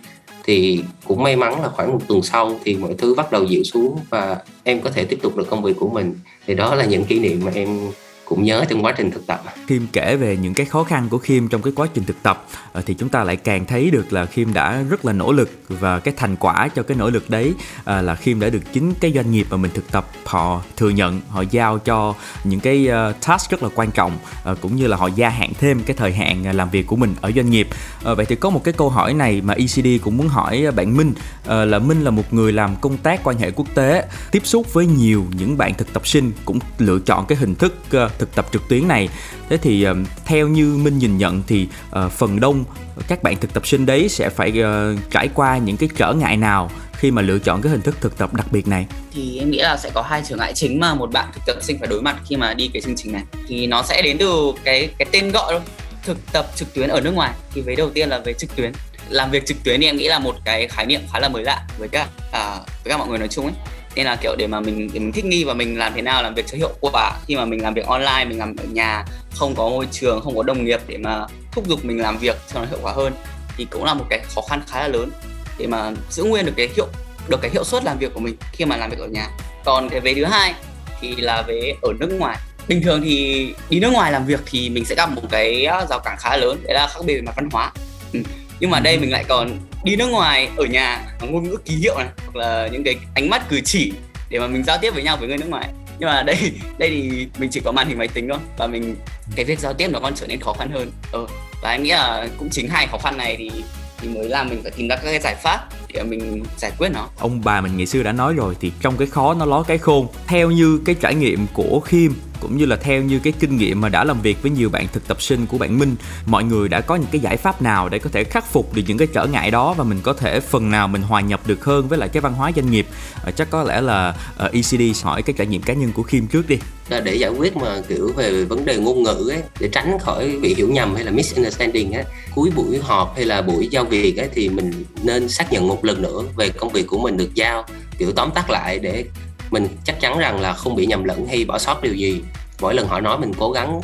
[0.50, 3.64] thì cũng may mắn là khoảng một tuần sau thì mọi thứ bắt đầu dịu
[3.64, 6.18] xuống và em có thể tiếp tục được công việc của mình.
[6.46, 7.90] Thì đó là những kỷ niệm mà em
[8.30, 9.42] cũng nhớ trong quá trình thực tập.
[9.66, 12.46] Khiêm kể về những cái khó khăn của Khiêm trong cái quá trình thực tập.
[12.72, 15.50] Ờ, thì chúng ta lại càng thấy được là Khiêm đã rất là nỗ lực
[15.68, 18.94] và cái thành quả cho cái nỗ lực đấy ờ, là Khiêm đã được chính
[19.00, 22.14] cái doanh nghiệp mà mình thực tập, họ thừa nhận, họ giao cho
[22.44, 24.18] những cái ờ, task rất là quan trọng
[24.60, 27.32] cũng như là họ gia hạn thêm cái thời hạn làm việc của mình ở
[27.36, 27.68] doanh nghiệp.
[28.02, 31.12] Vậy thì có một cái câu hỏi này mà ECD cũng muốn hỏi bạn Minh.
[31.46, 34.86] Là Minh là một người làm công tác quan hệ quốc tế, tiếp xúc với
[34.86, 37.74] nhiều những bạn thực tập sinh cũng lựa chọn cái hình thức
[38.20, 39.08] thực tập trực tuyến này.
[39.48, 41.66] Thế thì uh, theo như minh nhìn nhận thì
[42.06, 42.64] uh, phần đông
[43.08, 46.36] các bạn thực tập sinh đấy sẽ phải uh, trải qua những cái trở ngại
[46.36, 48.86] nào khi mà lựa chọn cái hình thức thực tập đặc biệt này?
[49.12, 51.56] Thì em nghĩ là sẽ có hai trở ngại chính mà một bạn thực tập
[51.62, 53.22] sinh phải đối mặt khi mà đi cái chương trình này.
[53.48, 55.60] Thì nó sẽ đến từ cái cái tên gọi thôi
[56.04, 57.32] thực tập trực tuyến ở nước ngoài.
[57.54, 58.72] Thì với đầu tiên là về trực tuyến.
[59.08, 61.42] Làm việc trực tuyến thì em nghĩ là một cái khái niệm khá là mới
[61.42, 63.54] lạ với các à, với các mọi người nói chung ấy
[64.00, 66.22] nên là kiểu để mà mình, để mình thích nghi và mình làm thế nào
[66.22, 67.12] làm việc cho hiệu quả.
[67.26, 70.36] Khi mà mình làm việc online, mình làm ở nhà, không có môi trường, không
[70.36, 73.12] có đồng nghiệp để mà thúc giục mình làm việc cho nó hiệu quả hơn,
[73.56, 75.10] thì cũng là một cái khó khăn khá là lớn
[75.58, 76.86] để mà giữ nguyên được cái hiệu,
[77.28, 79.28] được cái hiệu suất làm việc của mình khi mà làm việc ở nhà.
[79.64, 80.54] Còn cái vế thứ hai
[81.00, 82.38] thì là vế ở nước ngoài.
[82.68, 86.00] Bình thường thì đi nước ngoài làm việc thì mình sẽ gặp một cái rào
[86.04, 87.72] cản khá là lớn, đấy là khác biệt về mặt văn hóa.
[88.12, 88.20] Ừ
[88.60, 91.94] nhưng mà đây mình lại còn đi nước ngoài ở nhà ngôn ngữ ký hiệu
[91.98, 93.92] này hoặc là những cái ánh mắt cử chỉ
[94.30, 95.68] để mà mình giao tiếp với nhau với người nước ngoài
[95.98, 98.96] nhưng mà đây đây thì mình chỉ có màn hình máy tính thôi và mình
[99.36, 101.26] cái việc giao tiếp nó còn trở nên khó khăn hơn ừ.
[101.62, 103.50] và anh nghĩ là cũng chính hai khó khăn này thì
[103.98, 106.88] thì mới làm mình phải tìm ra các cái giải pháp để mình giải quyết
[106.88, 107.08] nó.
[107.18, 109.78] Ông bà mình ngày xưa đã nói rồi thì trong cái khó nó ló cái
[109.78, 110.06] khôn.
[110.26, 113.80] Theo như cái trải nghiệm của khiêm cũng như là theo như cái kinh nghiệm
[113.80, 116.68] mà đã làm việc với nhiều bạn thực tập sinh của bạn Minh mọi người
[116.68, 119.08] đã có những cái giải pháp nào để có thể khắc phục được những cái
[119.12, 121.98] trở ngại đó và mình có thể phần nào mình hòa nhập được hơn với
[121.98, 122.86] lại cái văn hóa doanh nghiệp?
[123.24, 126.26] À, chắc có lẽ là ờ, ECD hỏi cái trải nghiệm cá nhân của Kim
[126.26, 126.58] trước đi.
[126.88, 130.38] Là để giải quyết mà kiểu về vấn đề ngôn ngữ ấy để tránh khỏi
[130.42, 134.16] bị hiểu nhầm hay là misunderstanding ấy cuối buổi họp hay là buổi giao việc
[134.16, 137.34] ấy thì mình nên xác nhận một lần nữa về công việc của mình được
[137.34, 137.64] giao.
[137.98, 139.04] Kiểu tóm tắt lại để
[139.50, 142.22] mình chắc chắn rằng là không bị nhầm lẫn hay bỏ sót điều gì.
[142.60, 143.80] Mỗi lần họ nói mình cố gắng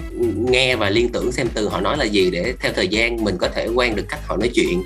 [0.51, 3.37] nghe và liên tưởng xem từ họ nói là gì để theo thời gian mình
[3.39, 4.83] có thể quen được cách họ nói chuyện.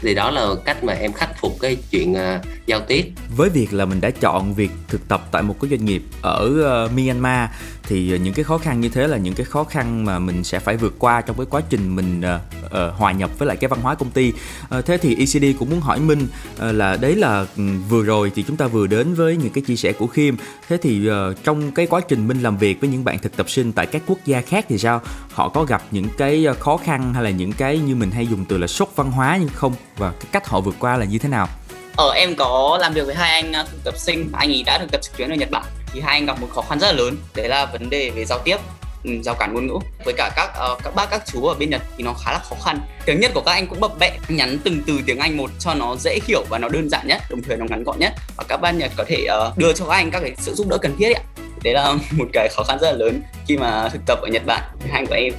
[0.00, 3.04] Thì đó là cách mà em khắc phục cái chuyện uh, giao tiếp.
[3.36, 6.50] Với việc là mình đã chọn việc thực tập tại một cái doanh nghiệp ở
[6.86, 7.50] uh, Myanmar
[7.86, 10.44] thì ờ, những cái khó khăn như thế là những cái khó khăn mà mình
[10.44, 13.56] sẽ phải vượt qua trong cái quá trình mình uh, uh, hòa nhập với lại
[13.56, 14.32] cái văn hóa công ty.
[14.78, 18.32] Uh, thế thì ECD cũng muốn hỏi Minh uh, là đấy là um, vừa rồi
[18.34, 20.34] thì chúng ta vừa đến với những cái chia sẻ của Khiêm.
[20.68, 23.50] Thế thì uh, trong cái quá trình Minh làm việc với những bạn thực tập
[23.50, 25.00] sinh tại các quốc gia khác thì sao?
[25.32, 28.44] Họ có gặp những cái khó khăn hay là những cái như mình hay dùng
[28.44, 29.74] từ là sốc văn hóa nhưng không?
[29.96, 31.48] Và cái cách họ vượt qua là như thế nào?
[31.96, 34.78] Ở ờ, em có làm việc với hai anh thực tập sinh anh ấy đã
[34.78, 35.64] thực tập trực tuyến ở Nhật Bản
[35.94, 37.16] thì hai anh gặp một khó khăn rất là lớn.
[37.34, 38.56] Đấy là vấn đề về giao tiếp
[39.04, 39.74] ừ, giao cản ngôn ngữ.
[40.04, 42.38] Với cả các uh, các bác các chú ở bên Nhật thì nó khá là
[42.38, 42.80] khó khăn.
[43.06, 45.74] Tiếng Nhật của các anh cũng bập bẹ nhắn từng từ tiếng Anh một cho
[45.74, 48.12] nó dễ hiểu và nó đơn giản nhất đồng thời nó ngắn gọn nhất.
[48.36, 50.68] Và các bạn Nhật có thể uh, đưa cho các anh các cái sự giúp
[50.68, 51.24] đỡ cần thiết ấy.
[51.62, 54.42] đấy là một cái khó khăn rất là lớn khi mà thực tập ở Nhật
[54.46, 54.62] Bản.
[54.80, 55.32] Hai anh của em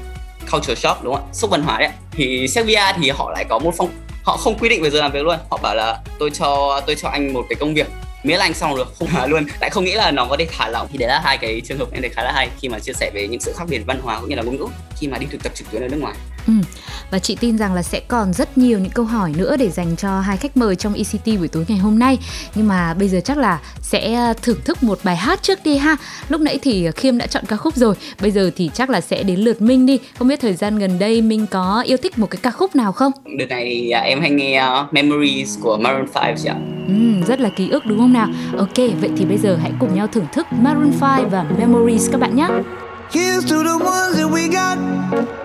[0.52, 1.34] culture shock đúng không ạ?
[1.34, 3.90] Sốc văn hóa đấy thì Serbia thì họ lại có một phong
[4.24, 5.38] họ không quy định về giờ làm việc luôn.
[5.52, 7.88] Họ bảo là tôi cho tôi cho anh một cái công việc
[8.26, 9.46] miễn là anh xong được không hả luôn.
[9.60, 10.88] Tại không nghĩ là nó có thể thả lỏng.
[10.92, 12.94] Thì đấy là hai cái trường hợp em thấy khá là hay khi mà chia
[12.94, 14.66] sẻ về những sự khác biệt văn hóa cũng như là ngôn ngữ
[15.00, 16.16] khi mà đi thực tập trực tuyến ở nước ngoài
[16.48, 16.54] ừ.
[17.12, 19.96] và chị tin rằng là sẽ còn rất nhiều những câu hỏi nữa để dành
[19.96, 22.18] cho hai khách mời trong ECT buổi tối ngày hôm nay.
[22.56, 25.78] Nhưng mà bây giờ chắc là sẽ ờ, thưởng thức một bài hát trước đi
[25.78, 25.96] ha.
[26.30, 27.96] Lúc nãy thì khiêm đã chọn ca khúc rồi.
[28.22, 30.00] Bây giờ thì chắc là sẽ đến lượt minh đi.
[30.20, 32.92] Không biết thời gian gần đây minh có yêu thích một cái ca khúc nào
[32.92, 33.12] không?
[33.38, 36.56] Đợt này thì à, em hay nghe uh, Memories của Maroon 5 chị ạ.
[36.88, 36.94] Ừ,
[37.28, 38.28] rất là ký ức đúng không nào?
[38.58, 42.20] Ok vậy thì bây giờ hãy cùng nhau thưởng thức Maroon 5 và Memories các
[42.20, 42.48] bạn nhé.
[43.12, 45.45] Here's to the ones that we got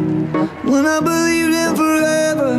[0.63, 2.53] When I believed in forever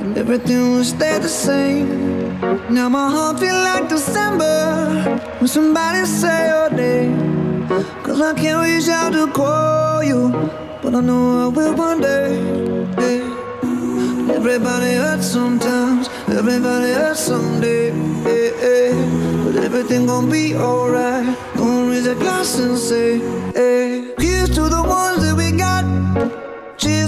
[0.00, 2.40] and everything would stay the same.
[2.70, 7.68] Now my heart feel like December when somebody say your name.
[8.02, 10.30] Cause I can't reach out to call you,
[10.82, 12.32] but I know I will one day.
[12.98, 14.34] Yeah.
[14.34, 17.90] Everybody hurts sometimes, everybody hurts someday.
[19.44, 21.36] But everything gon' be alright.
[21.56, 23.18] Gonna raise a glass and say,
[23.52, 24.14] hey.
[24.18, 25.11] Here's to the ones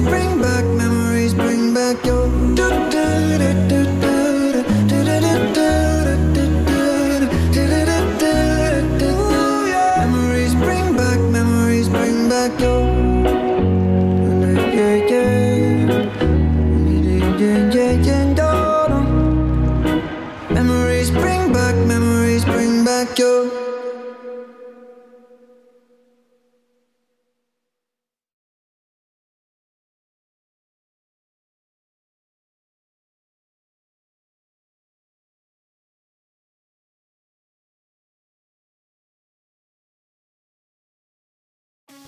[0.00, 0.21] back, memories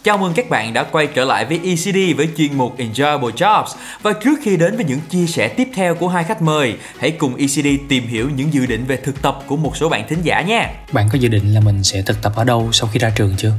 [0.04, 3.74] Chào mừng các bạn đã quay trở lại với ECD với chuyên mục Enjoyable Jobs.
[4.02, 7.10] Và trước khi đến với những chia sẻ tiếp theo của hai khách mời Hãy
[7.10, 10.18] cùng ECD tìm hiểu những dự định về thực tập của một số bạn thính
[10.22, 10.70] giả nha.
[10.92, 13.34] Bạn có dự định là mình sẽ thực tập ở đâu sau khi ra trường
[13.36, 13.52] chưa?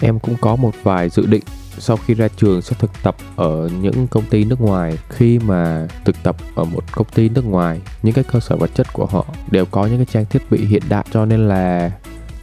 [0.00, 1.42] Em cũng có một vài dự định
[1.78, 4.98] sau khi ra trường sẽ thực tập ở những công ty nước ngoài.
[5.08, 8.70] Khi mà thực tập ở một công ty nước ngoài những cái cơ sở vật
[8.74, 11.04] chất của họ đều có những cái trang thiết bị hiện đại.
[11.12, 11.90] Cho nên là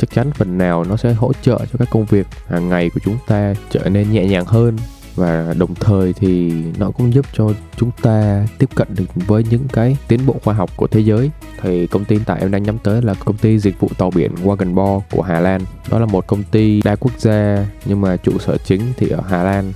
[0.03, 2.99] chắc chắn phần nào nó sẽ hỗ trợ cho các công việc hàng ngày của
[3.05, 4.77] chúng ta trở nên nhẹ nhàng hơn
[5.15, 9.67] và đồng thời thì nó cũng giúp cho chúng ta tiếp cận được với những
[9.73, 12.77] cái tiến bộ khoa học của thế giới thì công ty tại em đang nhắm
[12.77, 16.27] tới là công ty dịch vụ tàu biển Wagonbo của Hà Lan đó là một
[16.27, 19.73] công ty đa quốc gia nhưng mà trụ sở chính thì ở Hà Lan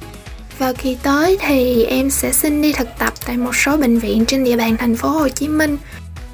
[0.58, 4.26] Vào kỳ tới thì em sẽ xin đi thực tập tại một số bệnh viện
[4.26, 5.78] trên địa bàn thành phố Hồ Chí Minh.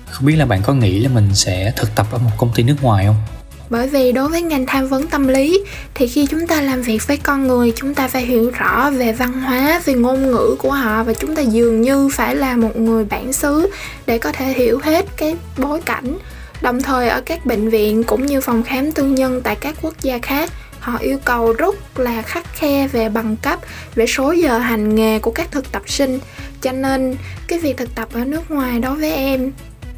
[0.10, 2.64] Không biết là bạn có nghĩ là mình sẽ thực tập ở một công ty
[2.64, 3.43] nước ngoài không?
[3.70, 7.08] Bởi vì đối với ngành tham vấn tâm lý thì khi chúng ta làm việc
[7.08, 10.72] với con người chúng ta phải hiểu rõ về văn hóa, về ngôn ngữ của
[10.72, 13.70] họ và chúng ta dường như phải là một người bản xứ
[14.06, 16.18] để có thể hiểu hết cái bối cảnh.
[16.62, 19.94] Đồng thời ở các bệnh viện cũng như phòng khám tư nhân tại các quốc
[20.02, 20.52] gia khác
[20.84, 23.60] họ yêu cầu rất là khắc khe về bằng cấp
[23.96, 26.20] về số giờ hành nghề của các thực tập sinh
[26.62, 27.16] cho nên
[27.48, 29.52] cái việc thực tập ở nước ngoài đối với em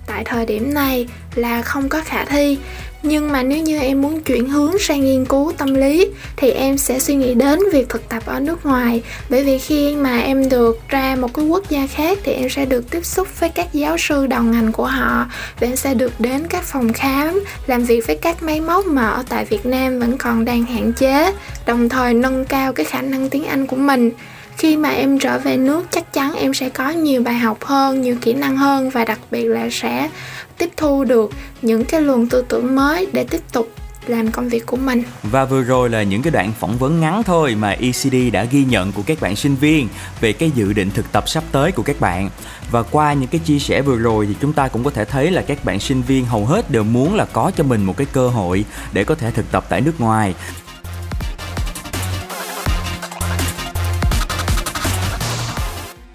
[0.08, 2.58] tại thời điểm này là không có khả thi.
[3.04, 6.78] Nhưng mà nếu như em muốn chuyển hướng sang nghiên cứu tâm lý, thì em
[6.78, 9.02] sẽ suy nghĩ đến việc thực tập ở nước ngoài.
[9.30, 12.66] Bởi vì khi mà em được ra một cái quốc gia khác, thì em sẽ
[12.66, 15.26] được tiếp xúc với các giáo sư đầu ngành của họ.
[15.60, 19.10] Và em sẽ được đến các phòng khám, làm việc với các máy móc mà
[19.10, 21.34] ở tại Việt Nam vẫn còn đang hạn chế,
[21.66, 24.12] đồng thời nâng cao cái khả năng tiếng Anh của mình
[24.58, 28.02] khi mà em trở về nước, chắc chắn em sẽ có nhiều bài học hơn,
[28.02, 30.10] nhiều kỹ năng hơn và đặc biệt là sẽ
[30.58, 33.70] tiếp thu được những cái luồng tư tưởng mới để tiếp tục
[34.08, 37.24] làm công việc của mình Và vừa rồi là những cái đoạn phỏng vấn ngắn
[37.24, 39.88] thôi mà ECD đã ghi nhận của các bạn sinh viên
[40.22, 42.30] về cái dự định thực tập sắp tới của các bạn.
[42.72, 45.32] Và qua những cái chia sẻ vừa rồi thì chúng ta cũng có thể thấy
[45.32, 48.08] là các bạn sinh viên hầu hết đều muốn là có cho mình một cái
[48.14, 50.34] cơ hội để có thể thực tập tại nước ngoài.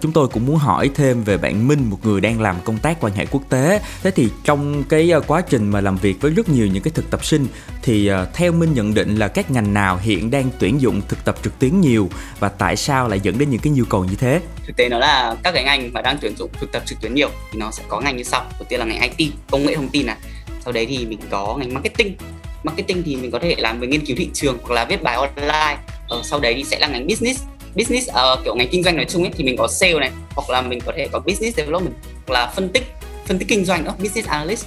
[0.01, 2.97] Chúng tôi cũng muốn hỏi thêm về bạn Minh một người đang làm công tác
[3.01, 3.81] quan hệ quốc tế.
[4.03, 6.91] Thế thì trong cái ờ, quá trình mà làm việc với rất nhiều những cái
[6.95, 7.47] thực tập sinh
[7.81, 11.25] thì ờ, theo Minh nhận định là các ngành nào hiện đang tuyển dụng thực
[11.25, 12.09] tập trực tuyến nhiều
[12.39, 14.41] và tại sao lại dẫn đến những cái nhu cầu như thế?
[14.67, 17.13] Thực tế nó là các cái ngành mà đang tuyển dụng thực tập trực tuyến
[17.13, 17.29] nhiều.
[17.51, 18.45] Thì nó sẽ có ngành như sau.
[18.59, 20.17] Đầu tiên là ngành IT công nghệ thông tin này.
[20.65, 22.15] Sau đấy thì mình có ngành marketing.
[22.63, 25.15] Marketing thì mình có thể làm về nghiên cứu thị trường hoặc là viết bài
[25.15, 25.77] online.
[26.09, 27.43] Ờ, sau đấy thì sẽ là ngành business
[27.75, 30.49] business uh, kiểu ngành kinh doanh nói chung ấy thì mình có sale này hoặc
[30.49, 31.93] là mình có thể có business development
[32.27, 32.83] hoặc là phân tích
[33.25, 34.65] phân tích kinh doanh đó business analyst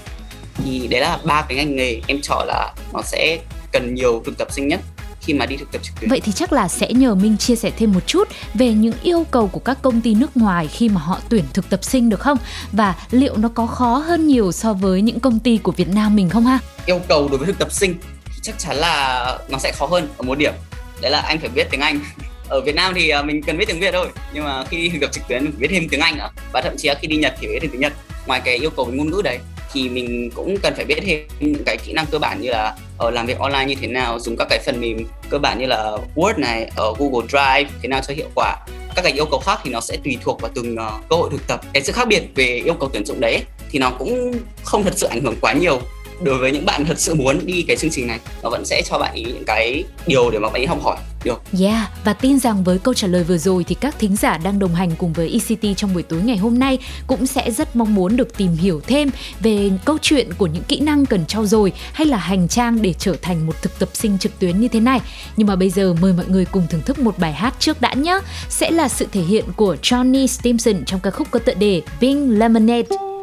[0.57, 3.39] thì đấy là ba cái ngành nghề em chọn là nó sẽ
[3.73, 4.81] cần nhiều thực tập sinh nhất
[5.21, 6.11] khi mà đi thực tập trực tuyến.
[6.11, 9.27] Vậy thì chắc là sẽ nhờ Minh chia sẻ thêm một chút về những yêu
[9.31, 12.21] cầu của các công ty nước ngoài khi mà họ tuyển thực tập sinh được
[12.21, 12.39] không?
[12.73, 16.17] Và liệu nó có khó hơn nhiều so với những công ty của Việt Nam
[16.17, 16.59] mình không ha?
[16.87, 20.09] Yêu cầu đối với thực tập sinh thì chắc chắn là nó sẽ khó hơn
[20.17, 20.53] ở một điểm.
[21.01, 22.01] Đấy là anh phải biết tiếng Anh
[22.49, 25.01] ở Việt Nam thì à, mình cần biết tiếng Việt thôi nhưng mà khi thực
[25.01, 26.31] tập trực tuyến mình phải biết thêm tiếng Anh nữa.
[26.53, 27.93] Và thậm chí là khi đi Nhật thì biết thêm tiếng Nhật.
[28.27, 29.39] Ngoài cái yêu cầu về ngôn ngữ đấy
[29.73, 32.77] thì mình cũng cần phải biết thêm những cái kỹ năng cơ bản như là
[32.99, 35.67] ở làm việc online như thế nào dùng các cái phần mềm cơ bản như
[35.67, 38.57] là Word này ở Google Drive thế nào cho hiệu quả.
[38.97, 41.31] Các cái yêu cầu khác thì nó sẽ tùy thuộc vào từng uh, cơ hội
[41.33, 41.61] thực tập.
[41.73, 44.33] Cái sự khác biệt về yêu cầu tuyển dụng đấy thì nó cũng
[44.65, 45.81] không thật sự ảnh hưởng quá nhiều
[46.23, 48.83] đối với những bạn thật sự muốn đi cái chương trình này nó vẫn sẽ
[48.91, 51.43] cho bạn ý những cái điều để mà bạn ý học hỏi được.
[51.61, 54.59] Yeah, và tin rằng với câu trả lời vừa rồi thì các thính giả đang
[54.59, 57.95] đồng hành cùng với ECT trong buổi tối ngày hôm nay cũng sẽ rất mong
[57.95, 59.11] muốn được tìm hiểu thêm
[59.41, 62.93] về câu chuyện của những kỹ năng cần trau dồi hay là hành trang để
[62.99, 65.01] trở thành một thực tập sinh trực tuyến như thế này.
[65.37, 67.95] Nhưng mà bây giờ mời mọi người cùng thưởng thức một bài hát trước đã
[67.95, 68.19] nhé.
[68.49, 72.31] Sẽ là sự thể hiện của Johnny Stimson trong ca khúc có tựa đề Pink
[72.31, 73.14] Lemonade.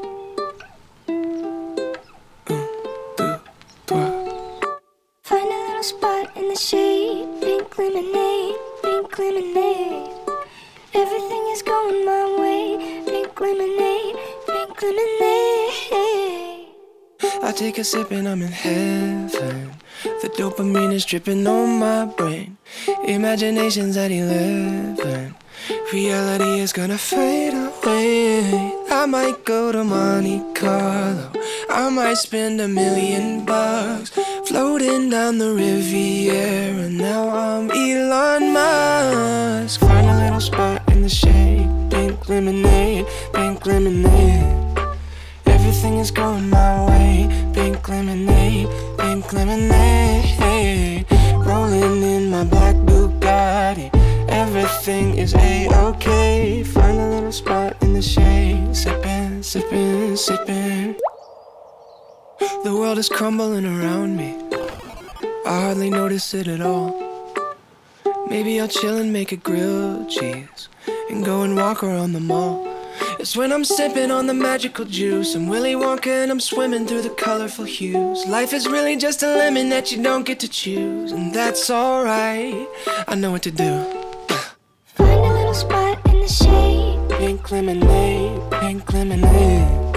[5.31, 10.11] Find a little spot in the shade, pink lemonade, pink lemonade.
[10.93, 15.71] Everything is going my way, pink lemonade, pink lemonade.
[17.41, 19.71] I take a sip and I'm in heaven.
[20.03, 22.57] The dopamine is dripping on my brain.
[23.05, 25.33] Imagination's at 11.
[25.93, 28.73] Reality is gonna fade away.
[28.89, 31.31] I might go to Monte Carlo.
[31.69, 34.09] I might spend a million bucks
[34.45, 36.85] floating down the Riviera.
[36.87, 39.79] And now I'm Elon Musk.
[39.79, 41.69] Find a little spot in the shade.
[41.89, 44.77] Pink lemonade, pink lemonade.
[45.45, 47.27] Everything is going my way.
[47.53, 50.00] Pink lemonade, pink lemonade.
[55.21, 56.63] Is a-okay.
[56.63, 58.75] Find a little spot in the shade.
[58.75, 60.95] Sipping, sipping, sipping.
[62.63, 64.35] The world is crumbling around me.
[65.45, 66.89] I hardly notice it at all.
[68.29, 70.69] Maybe I'll chill and make a grilled cheese
[71.11, 72.67] and go and walk around the mall.
[73.19, 75.35] It's when I'm sipping on the magical juice.
[75.35, 78.25] I'm Willy Wonka and I'm swimming through the colorful hues.
[78.25, 82.67] Life is really just a lemon that you don't get to choose, and that's alright.
[83.07, 83.90] I know what to do.
[85.51, 87.09] A spot in the shade.
[87.19, 89.95] Pink lemonade, pink lemonade.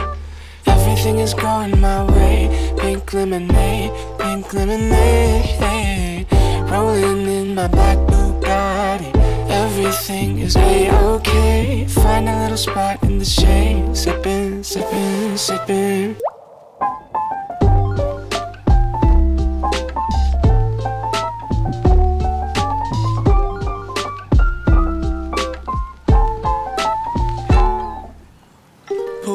[0.66, 2.74] Everything is going my way.
[2.76, 6.26] Pink lemonade, pink lemonade.
[6.68, 9.14] Rolling in my black Bugatti.
[9.48, 11.86] Everything is a-okay.
[11.86, 13.96] Find a little spot in the shade.
[13.96, 16.16] Sipping, sipping, sipping.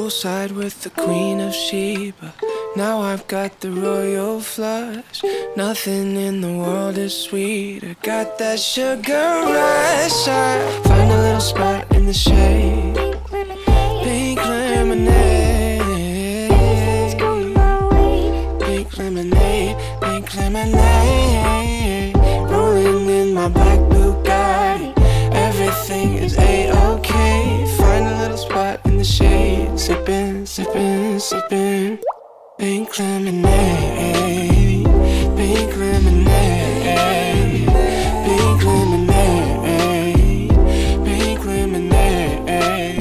[0.09, 2.33] Poolside with the Queen of Sheba.
[2.75, 5.21] Now I've got the royal flush.
[5.55, 7.95] Nothing in the world is sweeter.
[8.01, 10.27] Got that sugar rush.
[10.27, 12.95] I find a little spot in the shade.
[14.03, 15.79] Pink lemonade.
[18.61, 19.77] Pink lemonade.
[20.01, 20.98] Pink lemonade.
[29.09, 29.77] Shade.
[29.77, 31.97] Sipping, sipping, sipping.
[32.59, 34.83] Pink lemonade.
[35.37, 36.97] Pink lemonade.
[38.25, 39.69] Pink lemonade.
[41.05, 42.99] Pink lemonade.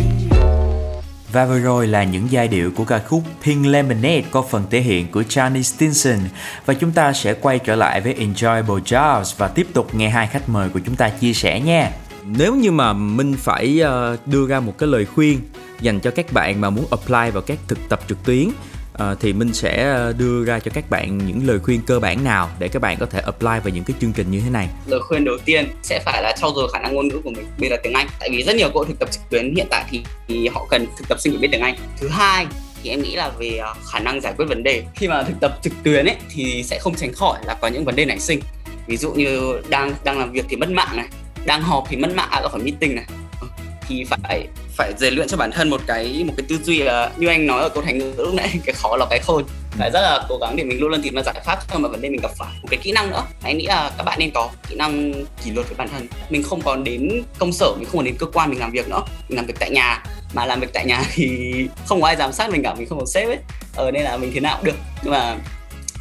[1.32, 4.80] Và vừa rồi là những giai điệu của ca khúc Pink Lemonade có phần thể
[4.80, 6.18] hiện của Johnny Stinson
[6.66, 10.26] và chúng ta sẽ quay trở lại với Enjoyable Jobs và tiếp tục nghe hai
[10.26, 11.90] khách mời của chúng ta chia sẻ nha.
[12.36, 15.40] Nếu như mà Minh phải ờ, đưa ra một cái lời khuyên
[15.80, 18.48] dành cho các bạn mà muốn apply vào các thực tập trực tuyến
[18.92, 22.24] ờ, thì Minh sẽ ờ, đưa ra cho các bạn những lời khuyên cơ bản
[22.24, 24.68] nào để các bạn có thể apply vào những cái chương trình như thế này.
[24.86, 27.46] lời khuyên đầu tiên sẽ phải là trau dồi khả năng ngôn ngữ của mình
[27.58, 28.06] bây là tiếng Anh.
[28.20, 30.86] Tại vì rất nhiều cô thực tập trực tuyến hiện tại thì, thì họ cần
[30.98, 31.76] thực tập sinh phải biết tiếng Anh.
[32.00, 32.46] Thứ hai
[32.82, 33.60] thì em nghĩ là về
[33.92, 34.84] khả năng giải quyết vấn đề.
[34.94, 37.84] Khi mà thực tập trực tuyến ấy thì sẽ không tránh khỏi là có những
[37.84, 38.40] vấn đề nảy sinh.
[38.86, 41.08] Ví dụ như đang đang làm việc thì mất mạng này
[41.48, 43.04] đang họp thì mất mạng à, gặp phải meeting này.
[43.40, 43.46] Ờ,
[43.88, 44.46] thì phải
[44.76, 47.46] phải rèn luyện cho bản thân một cái một cái tư duy là như anh
[47.46, 49.44] nói ở câu thành ngữ lúc nãy cái khó là cái khôn.
[49.70, 51.90] Phải rất là cố gắng để mình luôn luôn tìm ra giải pháp cho mọi
[51.90, 52.52] vấn đề mình gặp phải.
[52.62, 55.12] Một cái kỹ năng nữa anh nghĩ là các bạn nên có kỹ năng
[55.44, 56.06] kỷ luật với bản thân.
[56.30, 58.88] Mình không còn đến công sở mình không còn đến cơ quan mình làm việc
[58.88, 59.02] nữa.
[59.28, 60.02] Mình làm việc tại nhà
[60.34, 61.52] mà làm việc tại nhà thì
[61.86, 63.38] không có ai giám sát mình cả mình không có sếp ấy.
[63.76, 64.76] Ờ nên là mình thế nào cũng được.
[65.02, 65.36] Nhưng mà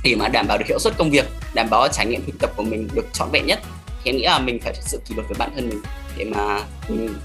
[0.04, 2.52] để mà đảm bảo được hiệu suất công việc đảm bảo trải nghiệm thực tập
[2.56, 3.60] của mình được trọn vẹn nhất
[4.08, 5.82] thì em nghĩ là mình phải thực sự kỷ luật với bản thân mình
[6.18, 6.60] để mà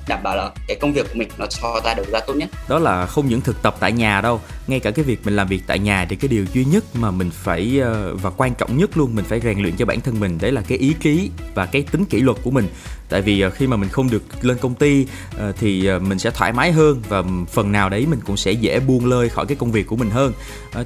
[0.08, 2.48] đảm bảo là cái công việc của mình nó cho ra được ra tốt nhất.
[2.68, 5.48] Đó là không những thực tập tại nhà đâu, ngay cả cái việc mình làm
[5.48, 8.76] việc tại nhà thì cái điều duy nhất mà mình phải ờ, và quan trọng
[8.76, 11.30] nhất luôn, mình phải rèn luyện cho bản thân mình, đấy là cái ý chí
[11.54, 12.68] và cái tính kỷ luật của mình.
[13.08, 15.06] Tại vì ờ, khi mà mình không được lên công ty
[15.38, 17.22] ờ, thì mình sẽ thoải mái hơn và
[17.52, 20.10] phần nào đấy mình cũng sẽ dễ buông lơi khỏi cái công việc của mình
[20.10, 20.32] hơn.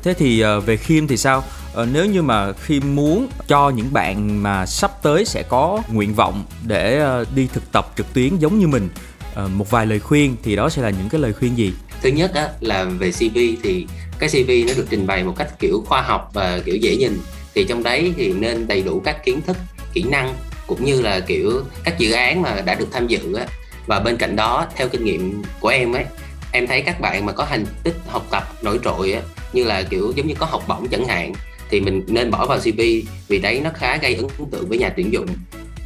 [0.03, 1.45] Thế thì về khiêm thì sao?
[1.93, 6.45] Nếu như mà khiêm muốn cho những bạn mà sắp tới sẽ có nguyện vọng
[6.63, 7.03] để
[7.35, 8.89] đi thực tập trực tuyến giống như mình.
[9.35, 11.73] Ờ, một vài lời khuyên thì đó sẽ là những cái lời khuyên gì?
[12.03, 13.87] Thứ nhất á, là về CV thì
[14.19, 17.21] cái CV nó được trình bày một cách kiểu khoa học và kiểu dễ nhìn.
[17.55, 19.57] Thì trong đấy thì nên đầy đủ các kiến thức
[19.93, 20.35] kỹ năng
[20.67, 23.47] cũng như là kiểu các dự án mà đã được tham dự á.
[23.87, 26.05] Và bên cạnh đó theo kinh nghiệm của em ấy
[26.53, 29.21] em thấy các bạn mà có thành tích học tập nổi trội á
[29.53, 31.33] như là kiểu giống như có học bổng chẳng hạn
[31.71, 32.81] thì mình nên bỏ vào CV
[33.29, 35.27] vì đấy nó khá gây ấn tượng với nhà tuyển dụng.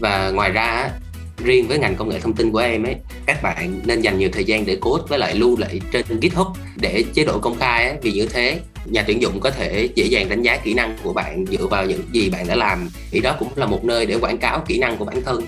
[0.01, 0.91] Và ngoài ra
[1.45, 4.29] riêng với ngành công nghệ thông tin của em ấy các bạn nên dành nhiều
[4.33, 7.89] thời gian để code với lại lưu lại trên GitHub để chế độ công khai
[7.89, 10.97] ấy, vì như thế nhà tuyển dụng có thể dễ dàng đánh giá kỹ năng
[11.03, 12.89] của bạn dựa vào những gì bạn đã làm.
[13.11, 15.43] Thì đó cũng là một nơi để quảng cáo kỹ năng của bản thân.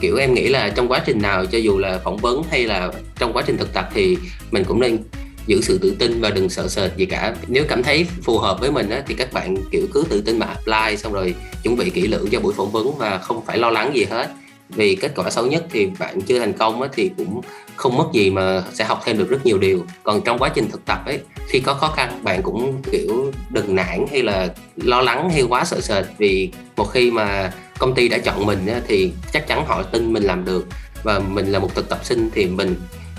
[0.00, 2.92] Kiểu em nghĩ là trong quá trình nào cho dù là phỏng vấn hay là
[3.18, 4.18] trong quá trình thực tập thì
[4.50, 4.98] mình cũng nên
[5.46, 7.34] giữ sự tự tin và đừng sợ sệt gì cả.
[7.46, 10.38] Nếu cảm thấy phù hợp với mình á, thì các bạn kiểu cứ tự tin
[10.38, 13.58] mà apply xong rồi chuẩn bị kỹ lưỡng cho buổi phỏng vấn và không phải
[13.58, 14.30] lo lắng gì hết
[14.68, 17.40] vì kết quả xấu nhất thì bạn chưa thành công ấy thì cũng
[17.76, 19.84] không mất gì mà sẽ học thêm được rất nhiều điều.
[20.02, 23.74] Còn trong quá trình thực tập ấy khi có khó khăn bạn cũng kiểu đừng
[23.74, 26.04] nản hay là lo lắng hay quá sợ sệt.
[26.18, 30.12] Vì một khi mà công ty đã chọn mình ấy, thì chắc chắn họ tin
[30.12, 30.66] mình làm được.
[31.02, 32.76] Và mình là một thực tập sinh thì mình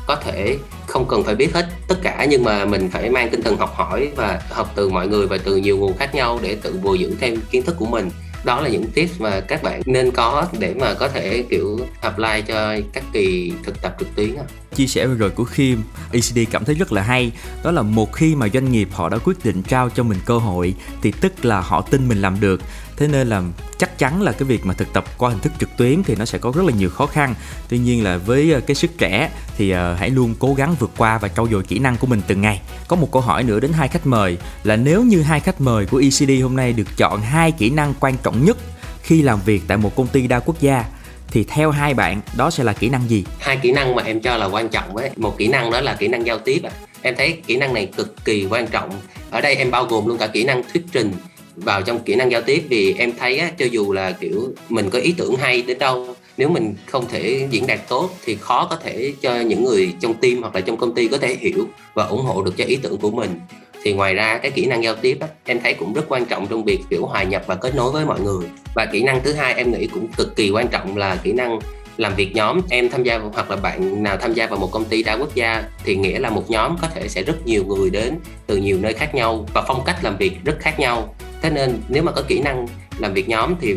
[0.07, 3.41] có thể không cần phải biết hết tất cả nhưng mà mình phải mang tinh
[3.41, 6.55] thần học hỏi và học từ mọi người và từ nhiều nguồn khác nhau để
[6.61, 8.09] tự bồi dưỡng thêm kiến thức của mình
[8.43, 12.41] đó là những tips mà các bạn nên có để mà có thể kiểu apply
[12.47, 14.35] cho các kỳ thực tập trực tuyến
[14.75, 15.77] chia sẻ vừa rồi của Khiêm,
[16.11, 17.31] ECD cảm thấy rất là hay.
[17.63, 20.37] Đó là một khi mà doanh nghiệp họ đã quyết định trao cho mình cơ
[20.37, 22.61] hội thì tức là họ tin mình làm được.
[22.99, 23.41] Thế nên là
[23.77, 26.25] chắc chắn là cái việc mà thực tập qua hình thức trực tuyến thì nó
[26.25, 27.35] sẽ có rất là nhiều khó khăn.
[27.69, 30.91] Tuy nhiên là với ờ, cái sức trẻ thì ờ, hãy luôn cố gắng vượt
[30.97, 32.61] qua và trau dồi kỹ năng của mình từng ngày.
[32.87, 35.85] Có một câu hỏi nữa đến hai khách mời là nếu như hai khách mời
[35.85, 38.57] của ECD hôm nay được chọn hai kỹ năng quan trọng nhất
[39.01, 40.85] khi làm việc tại một công ty đa quốc gia,
[41.31, 44.21] thì theo hai bạn đó sẽ là kỹ năng gì hai kỹ năng mà em
[44.21, 46.61] cho là quan trọng ấy một kỹ năng đó là kỹ năng giao tiếp
[47.01, 50.17] em thấy kỹ năng này cực kỳ quan trọng ở đây em bao gồm luôn
[50.17, 51.13] cả kỹ năng thuyết trình
[51.61, 54.89] vào trong kỹ năng giao tiếp vì em thấy á, cho dù là kiểu mình
[54.89, 58.67] có ý tưởng hay đến đâu nếu mình không thể diễn đạt tốt thì khó
[58.69, 61.67] có thể cho những người trong team hoặc là trong công ty có thể hiểu
[61.93, 63.39] và ủng hộ được cho ý tưởng của mình.
[63.83, 66.47] Thì ngoài ra cái kỹ năng giao tiếp á, em thấy cũng rất quan trọng
[66.47, 68.45] trong việc kiểu hòa nhập và kết nối với mọi người.
[68.75, 71.59] Và kỹ năng thứ hai em nghĩ cũng cực kỳ quan trọng là kỹ năng
[71.99, 74.85] làm việc nhóm, em tham gia hoặc là bạn nào tham gia vào một công
[74.85, 77.89] ty đa quốc gia thì nghĩa là một nhóm có thể sẽ rất nhiều người
[77.89, 78.15] đến
[78.47, 81.15] từ nhiều nơi khác nhau và phong cách làm việc rất khác nhau.
[81.41, 83.75] Thế nên nếu mà có kỹ năng làm việc nhóm thì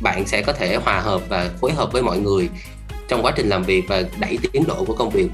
[0.00, 2.48] bạn sẽ có thể hòa hợp và phối hợp với mọi người
[3.08, 5.28] trong quá trình làm việc và đẩy tiến độ của công việc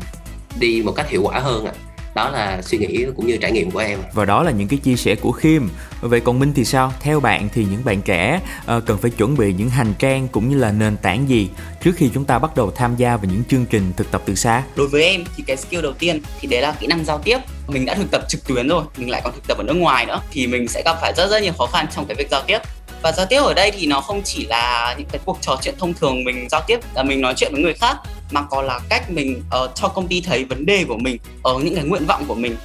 [0.58, 1.72] đi một cách hiệu quả hơn ạ.
[1.74, 3.98] à đó là suy nghĩ cũng như trải nghiệm của em.
[4.12, 5.62] Và đó là những cái chia sẻ của khiêm.
[6.00, 6.92] Vậy còn minh thì sao?
[7.00, 8.40] Theo bạn thì những bạn trẻ
[8.76, 11.48] uh, cần phải chuẩn bị những hành trang cũng như là nền tảng gì
[11.82, 14.34] trước khi chúng ta bắt đầu tham gia vào những chương trình thực tập từ
[14.34, 14.62] xa?
[14.76, 17.38] Đối với em thì cái skill đầu tiên thì đấy là kỹ năng giao tiếp.
[17.68, 20.06] Mình đã thực tập trực tuyến rồi mình lại còn thực tập ở nước ngoài
[20.06, 20.20] nữa.
[20.30, 22.58] Thì mình sẽ gặp phải rất rất nhiều khó khăn trong cái việc giao tiếp
[23.02, 25.74] và giao tiếp ở đây thì nó không chỉ là những cái cuộc trò chuyện
[25.78, 27.96] thông thường mình giao tiếp là mình nói chuyện với người khác
[28.30, 31.58] mà còn là cách mình uh, cho công ty thấy vấn đề của mình ở
[31.58, 32.56] những cái nguyện vọng của mình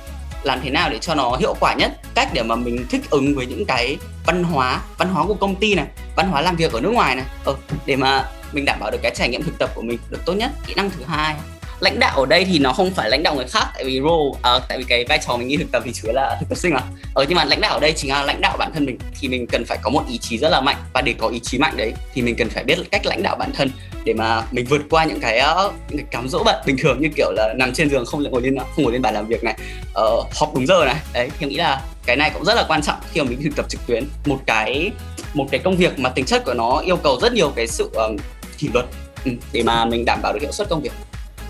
[0.43, 1.91] làm thế nào để cho nó hiệu quả nhất.
[2.15, 5.55] Cách để mà mình thích ứng với những cái văn hóa văn hóa của công
[5.55, 7.55] ty này văn hóa làm việc ở nước ngoài này ờ,
[7.85, 10.33] để mà mình đảm bảo được cái trải nghiệm thực tập của mình được tốt
[10.33, 10.51] nhất.
[10.67, 11.35] Kỹ năng thứ hai
[11.79, 14.39] lãnh đạo ở đây thì nó không phải lãnh đạo người khác tại vì role
[14.41, 16.55] à, tại vì cái vai trò mình nghĩ thực tập thì chủ là thực tập
[16.55, 16.81] sinh mà.
[17.13, 19.27] Ờ nhưng mà lãnh đạo ở đây chính là lãnh đạo bản thân mình thì
[19.27, 20.77] mình cần phải có một ý chí rất là mạnh.
[20.93, 23.35] Và để có ý chí mạnh đấy thì mình cần phải biết cách lãnh đạo
[23.35, 23.71] bản thân
[24.05, 27.01] để mà mình vượt qua những cái ờ, những cái cám dỗ bận bình thường
[27.01, 29.43] như kiểu là nằm trên giường không ngồi lên không ngồi lên bàn làm việc
[29.43, 29.55] này
[29.89, 30.95] uh, họp đúng giờ này.
[31.13, 33.55] Đấy thì nghĩ là cái này cũng rất là quan trọng khi mà mình thực
[33.55, 34.07] tập trực tuyến.
[34.25, 34.91] Một cái
[35.33, 37.89] một cái công việc mà tính chất của nó yêu cầu rất nhiều cái sự
[37.93, 38.17] um,
[38.57, 38.85] kỷ luật
[39.25, 40.91] ừ, để mà mình đảm bảo được hiệu suất công việc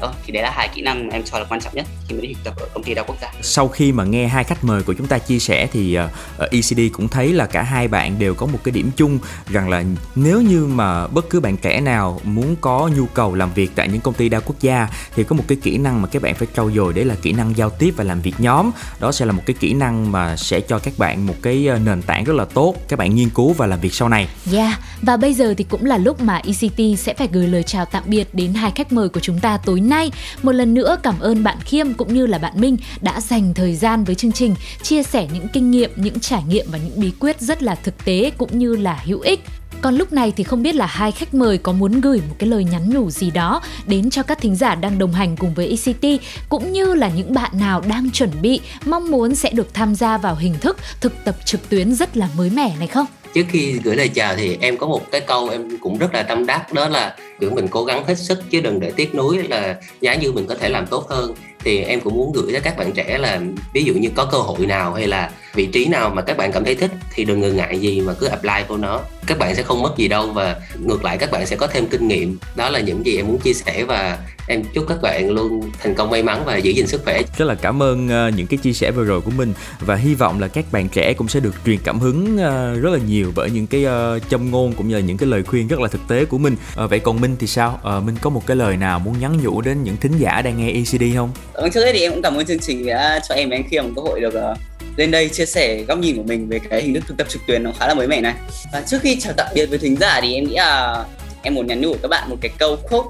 [0.02, 2.16] đó, thì đấy là hai kỹ năng mà em cho là quan trọng nhất khi
[2.16, 4.44] mà đi thực tập ở công ty đa quốc gia sau khi mà nghe hai
[4.44, 7.88] khách mời của chúng ta chia sẻ thì uh, ECD cũng thấy là cả hai
[7.88, 9.84] bạn đều có một cái điểm chung rằng là
[10.16, 13.88] nếu như mà bất cứ bạn trẻ nào muốn có nhu cầu làm việc tại
[13.88, 16.36] những công ty đa quốc gia thì có một cái kỹ năng mà các bạn
[16.36, 19.26] phải trau dồi đấy là kỹ năng giao tiếp và làm việc nhóm đó sẽ
[19.26, 22.24] là một cái kỹ năng mà sẽ cho các bạn một cái ờ, nền tảng
[22.24, 24.28] rất là tốt các bạn nghiên cứu và làm việc sau này.
[24.54, 27.86] Yeah, và bây giờ thì cũng là lúc mà ECT sẽ phải gửi lời chào
[27.86, 30.12] tạm biệt đến hai khách mời của chúng ta tối nay.
[30.44, 33.76] Một lần nữa cảm ơn bạn Khiêm cũng như là bạn Minh đã dành thời
[33.76, 37.12] gian với chương trình, chia sẻ những kinh nghiệm, những trải nghiệm và những bí
[37.20, 39.40] quyết rất là thực tế cũng như là hữu ích.
[39.82, 42.50] Còn lúc này thì không biết là hai khách mời có muốn gửi một cái
[42.50, 45.68] lời nhắn nhủ gì đó đến cho các thính giả đang đồng hành cùng với
[45.68, 49.96] ECT cũng như là những bạn nào đang chuẩn bị mong muốn sẽ được tham
[49.96, 53.06] gia vào hình thức thực tập trực tuyến rất là mới mẻ này không?
[53.34, 56.24] trước khi gửi lời chào thì em có một cái câu em cũng rất là
[56.24, 59.44] tâm đắc đó là kiểu mình cố gắng hết sức chứ đừng để tiếc nuối
[59.44, 61.34] là giá như mình có thể làm tốt hơn
[61.66, 63.42] thì em cũng muốn gửi tới các bạn trẻ là
[63.74, 66.52] ví dụ như có cơ hội nào hay là vị trí nào mà các bạn
[66.52, 69.02] cảm thấy thích thì đừng ngần ngại gì mà cứ apply vô nó.
[69.28, 71.88] Các bạn sẽ không mất gì đâu và ngược lại các bạn sẽ có thêm
[71.88, 72.38] kinh nghiệm.
[72.56, 75.96] Đó là những gì em muốn chia sẻ và em chúc các bạn luôn thành
[75.96, 77.22] công may mắn và giữ gìn sức khỏe.
[77.38, 80.16] Rất là cảm ơn ờ, những cái chia sẻ vừa rồi của mình và hy
[80.16, 83.32] vọng là các bạn trẻ cũng sẽ được truyền cảm hứng ờ, rất là nhiều
[83.36, 85.88] bởi những cái ờ, châm ngôn cũng như là những cái lời khuyên rất là
[85.88, 86.56] thực tế của mình.
[86.76, 87.80] Vậy còn minh thì sao?
[88.06, 90.72] Minh có một cái lời nào muốn nhắn nhủ đến những thính giả đang nghe
[90.72, 91.32] ECD không?
[91.58, 93.64] Vâng, trước hết thì em cũng cảm ơn chương trình đã cho em và anh
[93.70, 94.58] Khiêm một cơ hội được uh,
[94.98, 97.42] lên đây chia sẻ góc nhìn của mình về cái hình thức thực tập trực
[97.48, 98.34] tuyến nó khá là mới mẻ này.
[98.74, 101.04] Và trước khi chào tạm biệt với thính giả thì em nghĩ là
[101.42, 103.06] em muốn nhắn nhủ các bạn một cái câu khúc,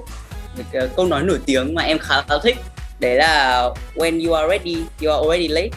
[0.56, 2.56] một cái câu nói nổi tiếng mà em khá là thích.
[3.00, 3.62] Đấy là
[3.94, 5.70] when you are ready, you are already late.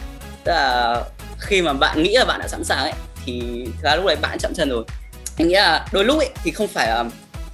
[0.44, 1.02] Tức là
[1.38, 2.92] khi mà bạn nghĩ là bạn đã sẵn sàng ấy
[3.26, 3.42] thì
[3.82, 4.84] ra lúc đấy bạn chậm chân rồi.
[5.36, 7.04] Em nghĩ là đôi lúc ấy thì không phải là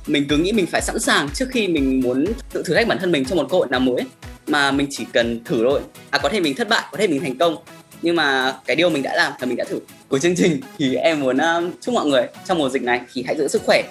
[0.06, 2.98] mình cứ nghĩ mình phải sẵn sàng trước khi mình muốn tự thử thách bản
[2.98, 4.00] thân mình trong một cơ hội nào mới
[4.46, 5.80] mà mình chỉ cần thử thôi.
[6.10, 7.56] À có thể mình thất bại có thể mình thành công.
[8.02, 9.78] Nhưng mà cái điều mình đã làm là mình đã thử
[10.08, 10.60] Cuối chương trình.
[10.78, 13.62] Thì em muốn uh, chúc mọi người trong mùa dịch này thì hãy giữ sức
[13.66, 13.82] khỏe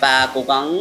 [0.00, 0.78] và cố gắng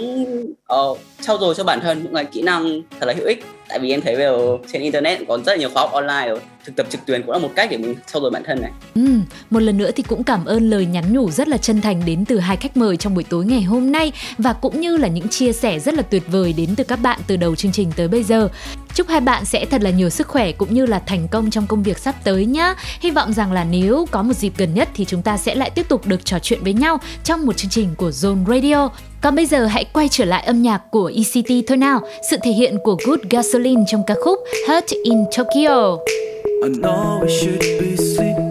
[0.74, 3.80] uh, trau dồi cho bản thân những cái kỹ năng thật là hữu ích tại
[3.80, 6.40] vì em thấy bây giờ trên internet có rất là nhiều khóa học online rồi
[6.66, 8.72] thực tập trực tuyến cũng là một cách để mình trau dồi bản thân này
[8.96, 9.02] ừ,
[9.50, 12.26] một lần nữa thì cũng cảm ơn lời nhắn nhủ rất là chân thành đến
[12.26, 15.28] từ hai khách mời trong buổi tối ngày hôm nay và cũng như là những
[15.28, 18.08] chia sẻ rất là tuyệt vời đến từ các bạn từ đầu chương trình tới
[18.08, 18.50] bây giờ
[18.94, 21.68] Chúc hai bạn sẽ thật là nhiều sức khỏe cũng như là thành công trong
[21.68, 22.74] công việc sắp tới nhé.
[23.00, 25.70] Hy vọng rằng là nếu có một dịp gần nhất thì chúng ta sẽ lại
[25.70, 28.90] tiếp tục được trò chuyện với nhau trong một chương trình của Zone Radio.
[29.24, 32.02] Còn bây giờ hãy quay trở lại âm nhạc của ECT thôi nào.
[32.30, 35.98] Sự thể hiện của Good Gasoline trong ca khúc Hurt in Tokyo.
[36.64, 38.43] I know we should be sleeping,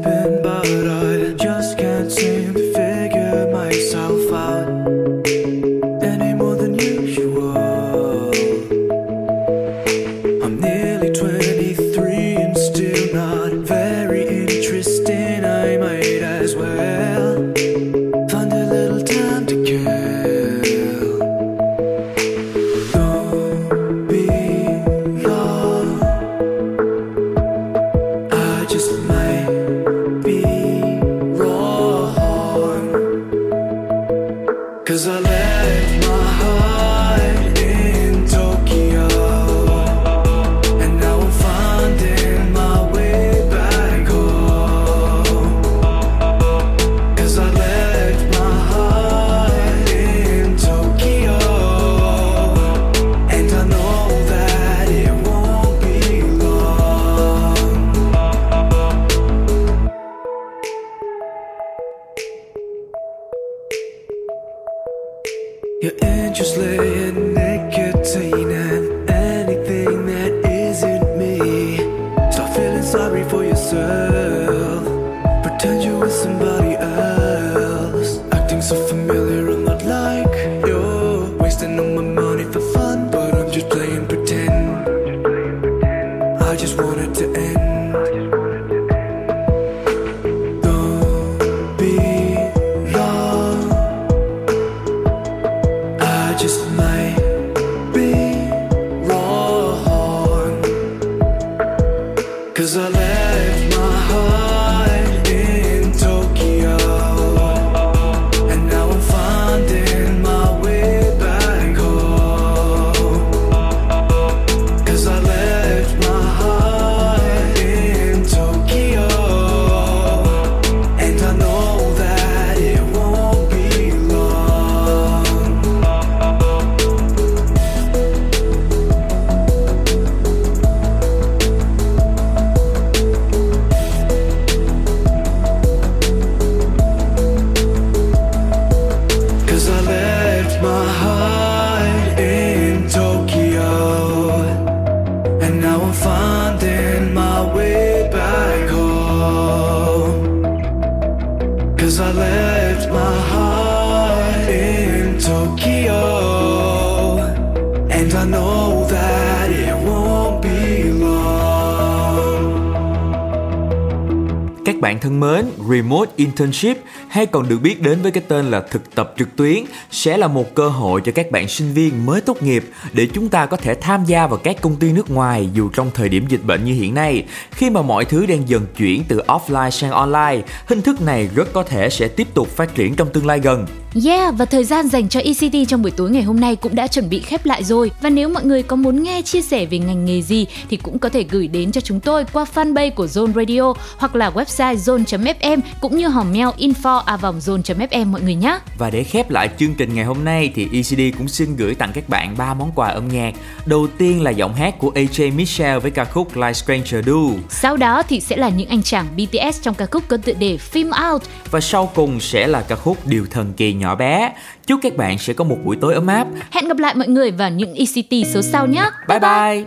[164.92, 166.78] bạn thân mến, Remote Internship
[167.08, 170.28] hay còn được biết đến với cái tên là thực tập trực tuyến sẽ là
[170.28, 173.56] một cơ hội cho các bạn sinh viên mới tốt nghiệp để chúng ta có
[173.56, 176.64] thể tham gia vào các công ty nước ngoài dù trong thời điểm dịch bệnh
[176.64, 177.24] như hiện nay.
[177.50, 181.52] Khi mà mọi thứ đang dần chuyển từ offline sang online, hình thức này rất
[181.52, 183.66] có thể sẽ tiếp tục phát triển trong tương lai gần.
[183.94, 186.86] Yeah, và thời gian dành cho ECT trong buổi tối ngày hôm nay cũng đã
[186.86, 187.90] chuẩn bị khép lại rồi.
[188.00, 190.98] Và nếu mọi người có muốn nghe chia sẻ về ngành nghề gì thì cũng
[190.98, 194.74] có thể gửi đến cho chúng tôi qua fanpage của Zone Radio hoặc là website
[194.74, 198.58] zone.fm cũng như hòm mail info a vòng zone.fm mọi người nhé.
[198.78, 201.90] Và để khép lại chương trình ngày hôm nay thì ECD cũng xin gửi tặng
[201.94, 203.34] các bạn ba món quà âm nhạc.
[203.66, 207.12] Đầu tiên là giọng hát của AJ Michelle với ca khúc Like Stranger Do.
[207.48, 210.58] Sau đó thì sẽ là những anh chàng BTS trong ca khúc có tựa đề
[210.72, 211.22] Film Out.
[211.50, 214.32] Và sau cùng sẽ là ca khúc Điều thần kỳ nhỏ bé.
[214.66, 216.26] Chúc các bạn sẽ có một buổi tối ấm áp.
[216.50, 218.90] Hẹn gặp lại mọi người vào những ECT số sau nhé.
[219.08, 219.64] Bye bye.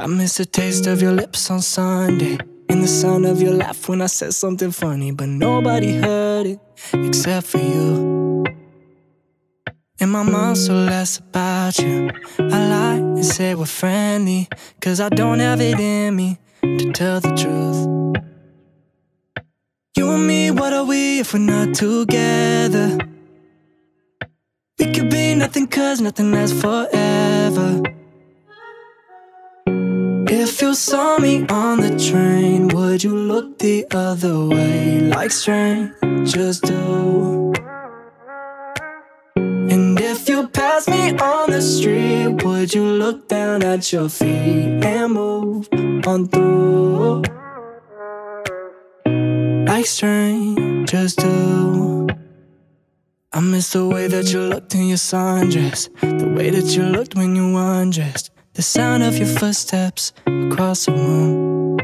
[0.00, 2.36] I miss the taste of your lips on Sunday.
[2.68, 6.58] And the sound of your laugh when I said something funny, but nobody heard it
[6.92, 8.44] except for you.
[10.00, 12.10] In my mind, so less about you.
[12.38, 14.48] I lie and say we're friendly,
[14.80, 18.31] cause I don't have it in me to tell the truth.
[20.02, 22.98] You and me, what are we if we're not together?
[24.76, 27.82] We could be nothing, cause nothing lasts forever.
[30.26, 36.58] If you saw me on the train, would you look the other way like strangers
[36.58, 37.52] do?
[39.36, 44.82] And if you pass me on the street, would you look down at your feet
[44.82, 45.68] and move
[46.04, 47.22] on through?
[49.82, 52.06] Like strangers do.
[53.32, 57.16] I miss the way that you looked in your sundress, the way that you looked
[57.16, 58.30] when you undressed.
[58.52, 61.78] The sound of your footsteps across the room.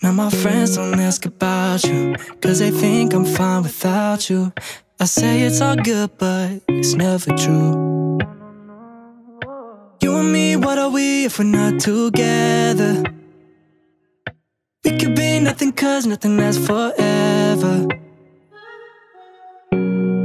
[0.00, 4.52] Now my friends don't ask about you, cause they think I'm fine without you.
[5.00, 8.20] I say it's all good, but it's never true.
[10.00, 13.13] You and me, what are we if we're not together?
[14.98, 17.88] Could be nothing, cause nothing lasts forever.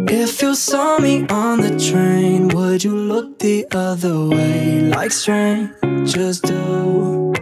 [0.08, 6.40] If you saw me on the train, would you look the other way like strangers
[6.42, 7.34] do?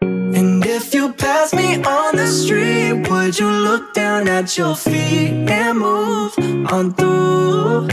[0.00, 5.48] And if you pass me on the street, would you look down at your feet
[5.48, 6.36] and move
[6.72, 7.88] on through?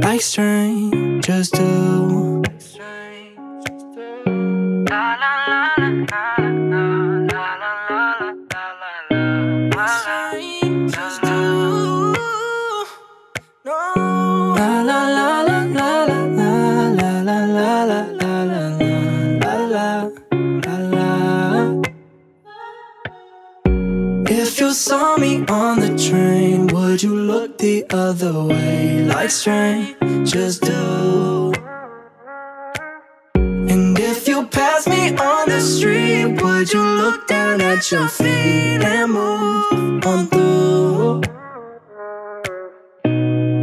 [0.00, 2.23] Like strangers do.
[24.26, 30.58] If you saw me on the train, would you look the other way like strangers
[30.58, 31.53] do?
[35.12, 41.22] on the street, would you look down at your feet and move on through?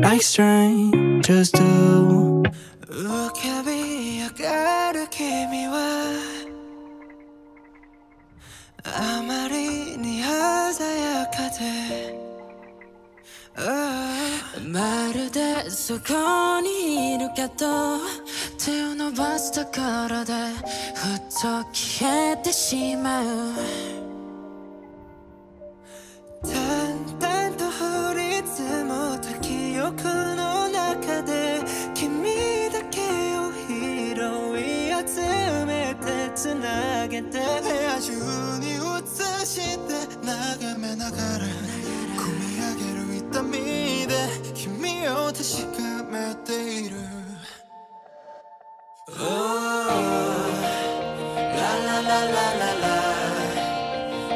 [0.03, 2.43] Like strangers do.
[2.89, 6.51] Look at me, you gotta keep me wide.
[8.83, 12.15] 아무리 네 하자약하대
[14.59, 17.17] 말을 대수 건이
[18.63, 20.33] 手を伸ばすところで
[20.93, 23.25] ふっと消えてしまう。
[26.43, 30.03] 淡々と降り積もった記憶
[30.35, 31.61] の中で
[31.95, 33.01] 君だけ
[33.39, 34.13] を拾
[34.59, 38.11] い集めてつなげて部屋中
[38.59, 38.79] に映
[39.43, 39.89] して
[40.23, 41.45] 眺めながら
[42.15, 44.13] 込み上げる痛みで
[44.53, 45.41] 君を確
[45.75, 47.30] かめている。
[49.30, 49.30] Oh,
[51.38, 52.96] la la la la la la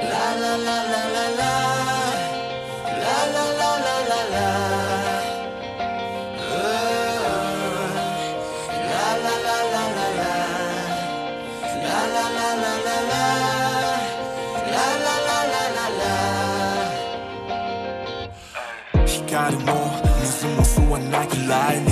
[0.06, 1.52] La la la la la la
[3.02, 4.46] La la la la la la
[6.38, 6.64] Oh,
[8.86, 10.32] La la la la la la
[11.82, 13.24] La la la la la la
[14.70, 16.14] La la la la la la
[19.26, 19.68] 光も
[20.22, 21.83] 水も吸わないくらい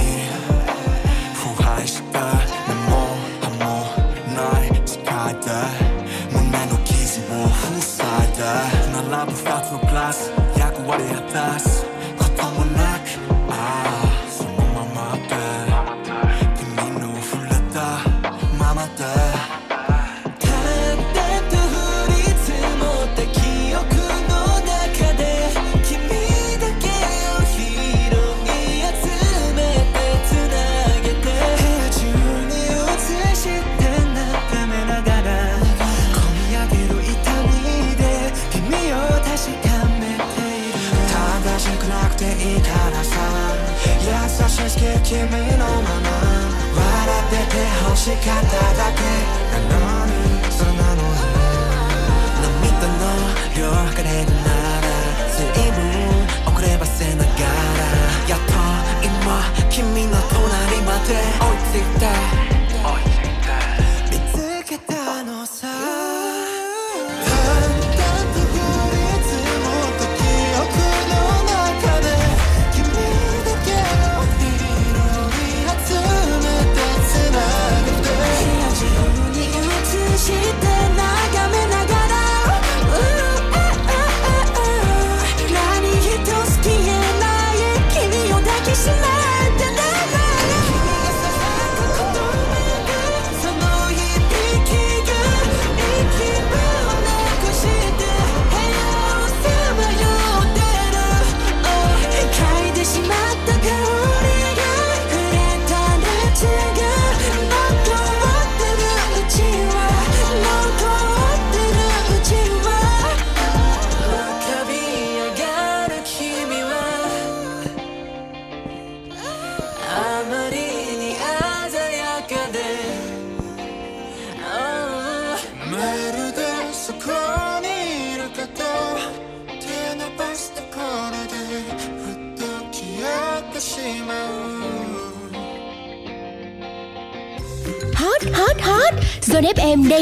[48.04, 48.83] 간식한다.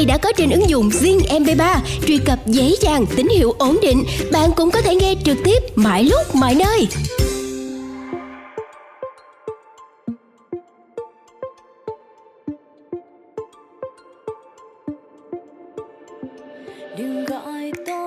[0.02, 3.78] nay đã có trên ứng dụng Zing MP3, truy cập dễ dàng, tín hiệu ổn
[3.82, 6.86] định, bạn cũng có thể nghe trực tiếp mọi lúc mọi nơi.
[16.98, 18.01] Đừng gọi tôi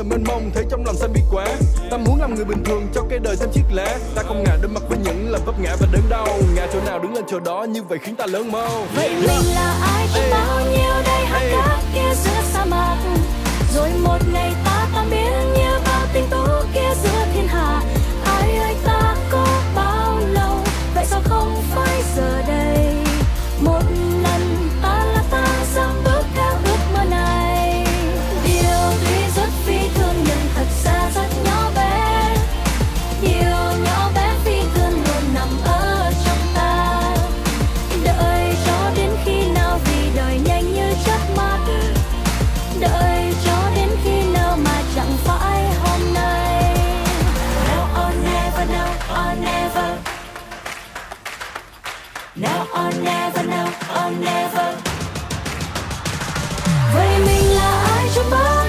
[0.00, 1.46] giờ mênh mông thấy trong lòng xanh biết quá.
[1.90, 3.98] Ta muốn làm người bình thường cho cái đời xem chiếc lá.
[4.14, 6.28] Ta không ngại đối mặt với những lần vấp ngã và đớn đau.
[6.54, 9.20] Ngã chỗ nào đứng lên chỗ đó như vậy khiến ta lớn mau vậy yeah.
[9.20, 10.08] mình là ai?
[10.14, 11.24] Có bao nhiêu đây?
[11.24, 11.52] Hát hey.
[11.94, 12.96] kia giữa sa mạc.
[13.74, 15.69] Rồi một ngày ta tan biến như
[58.30, 58.59] far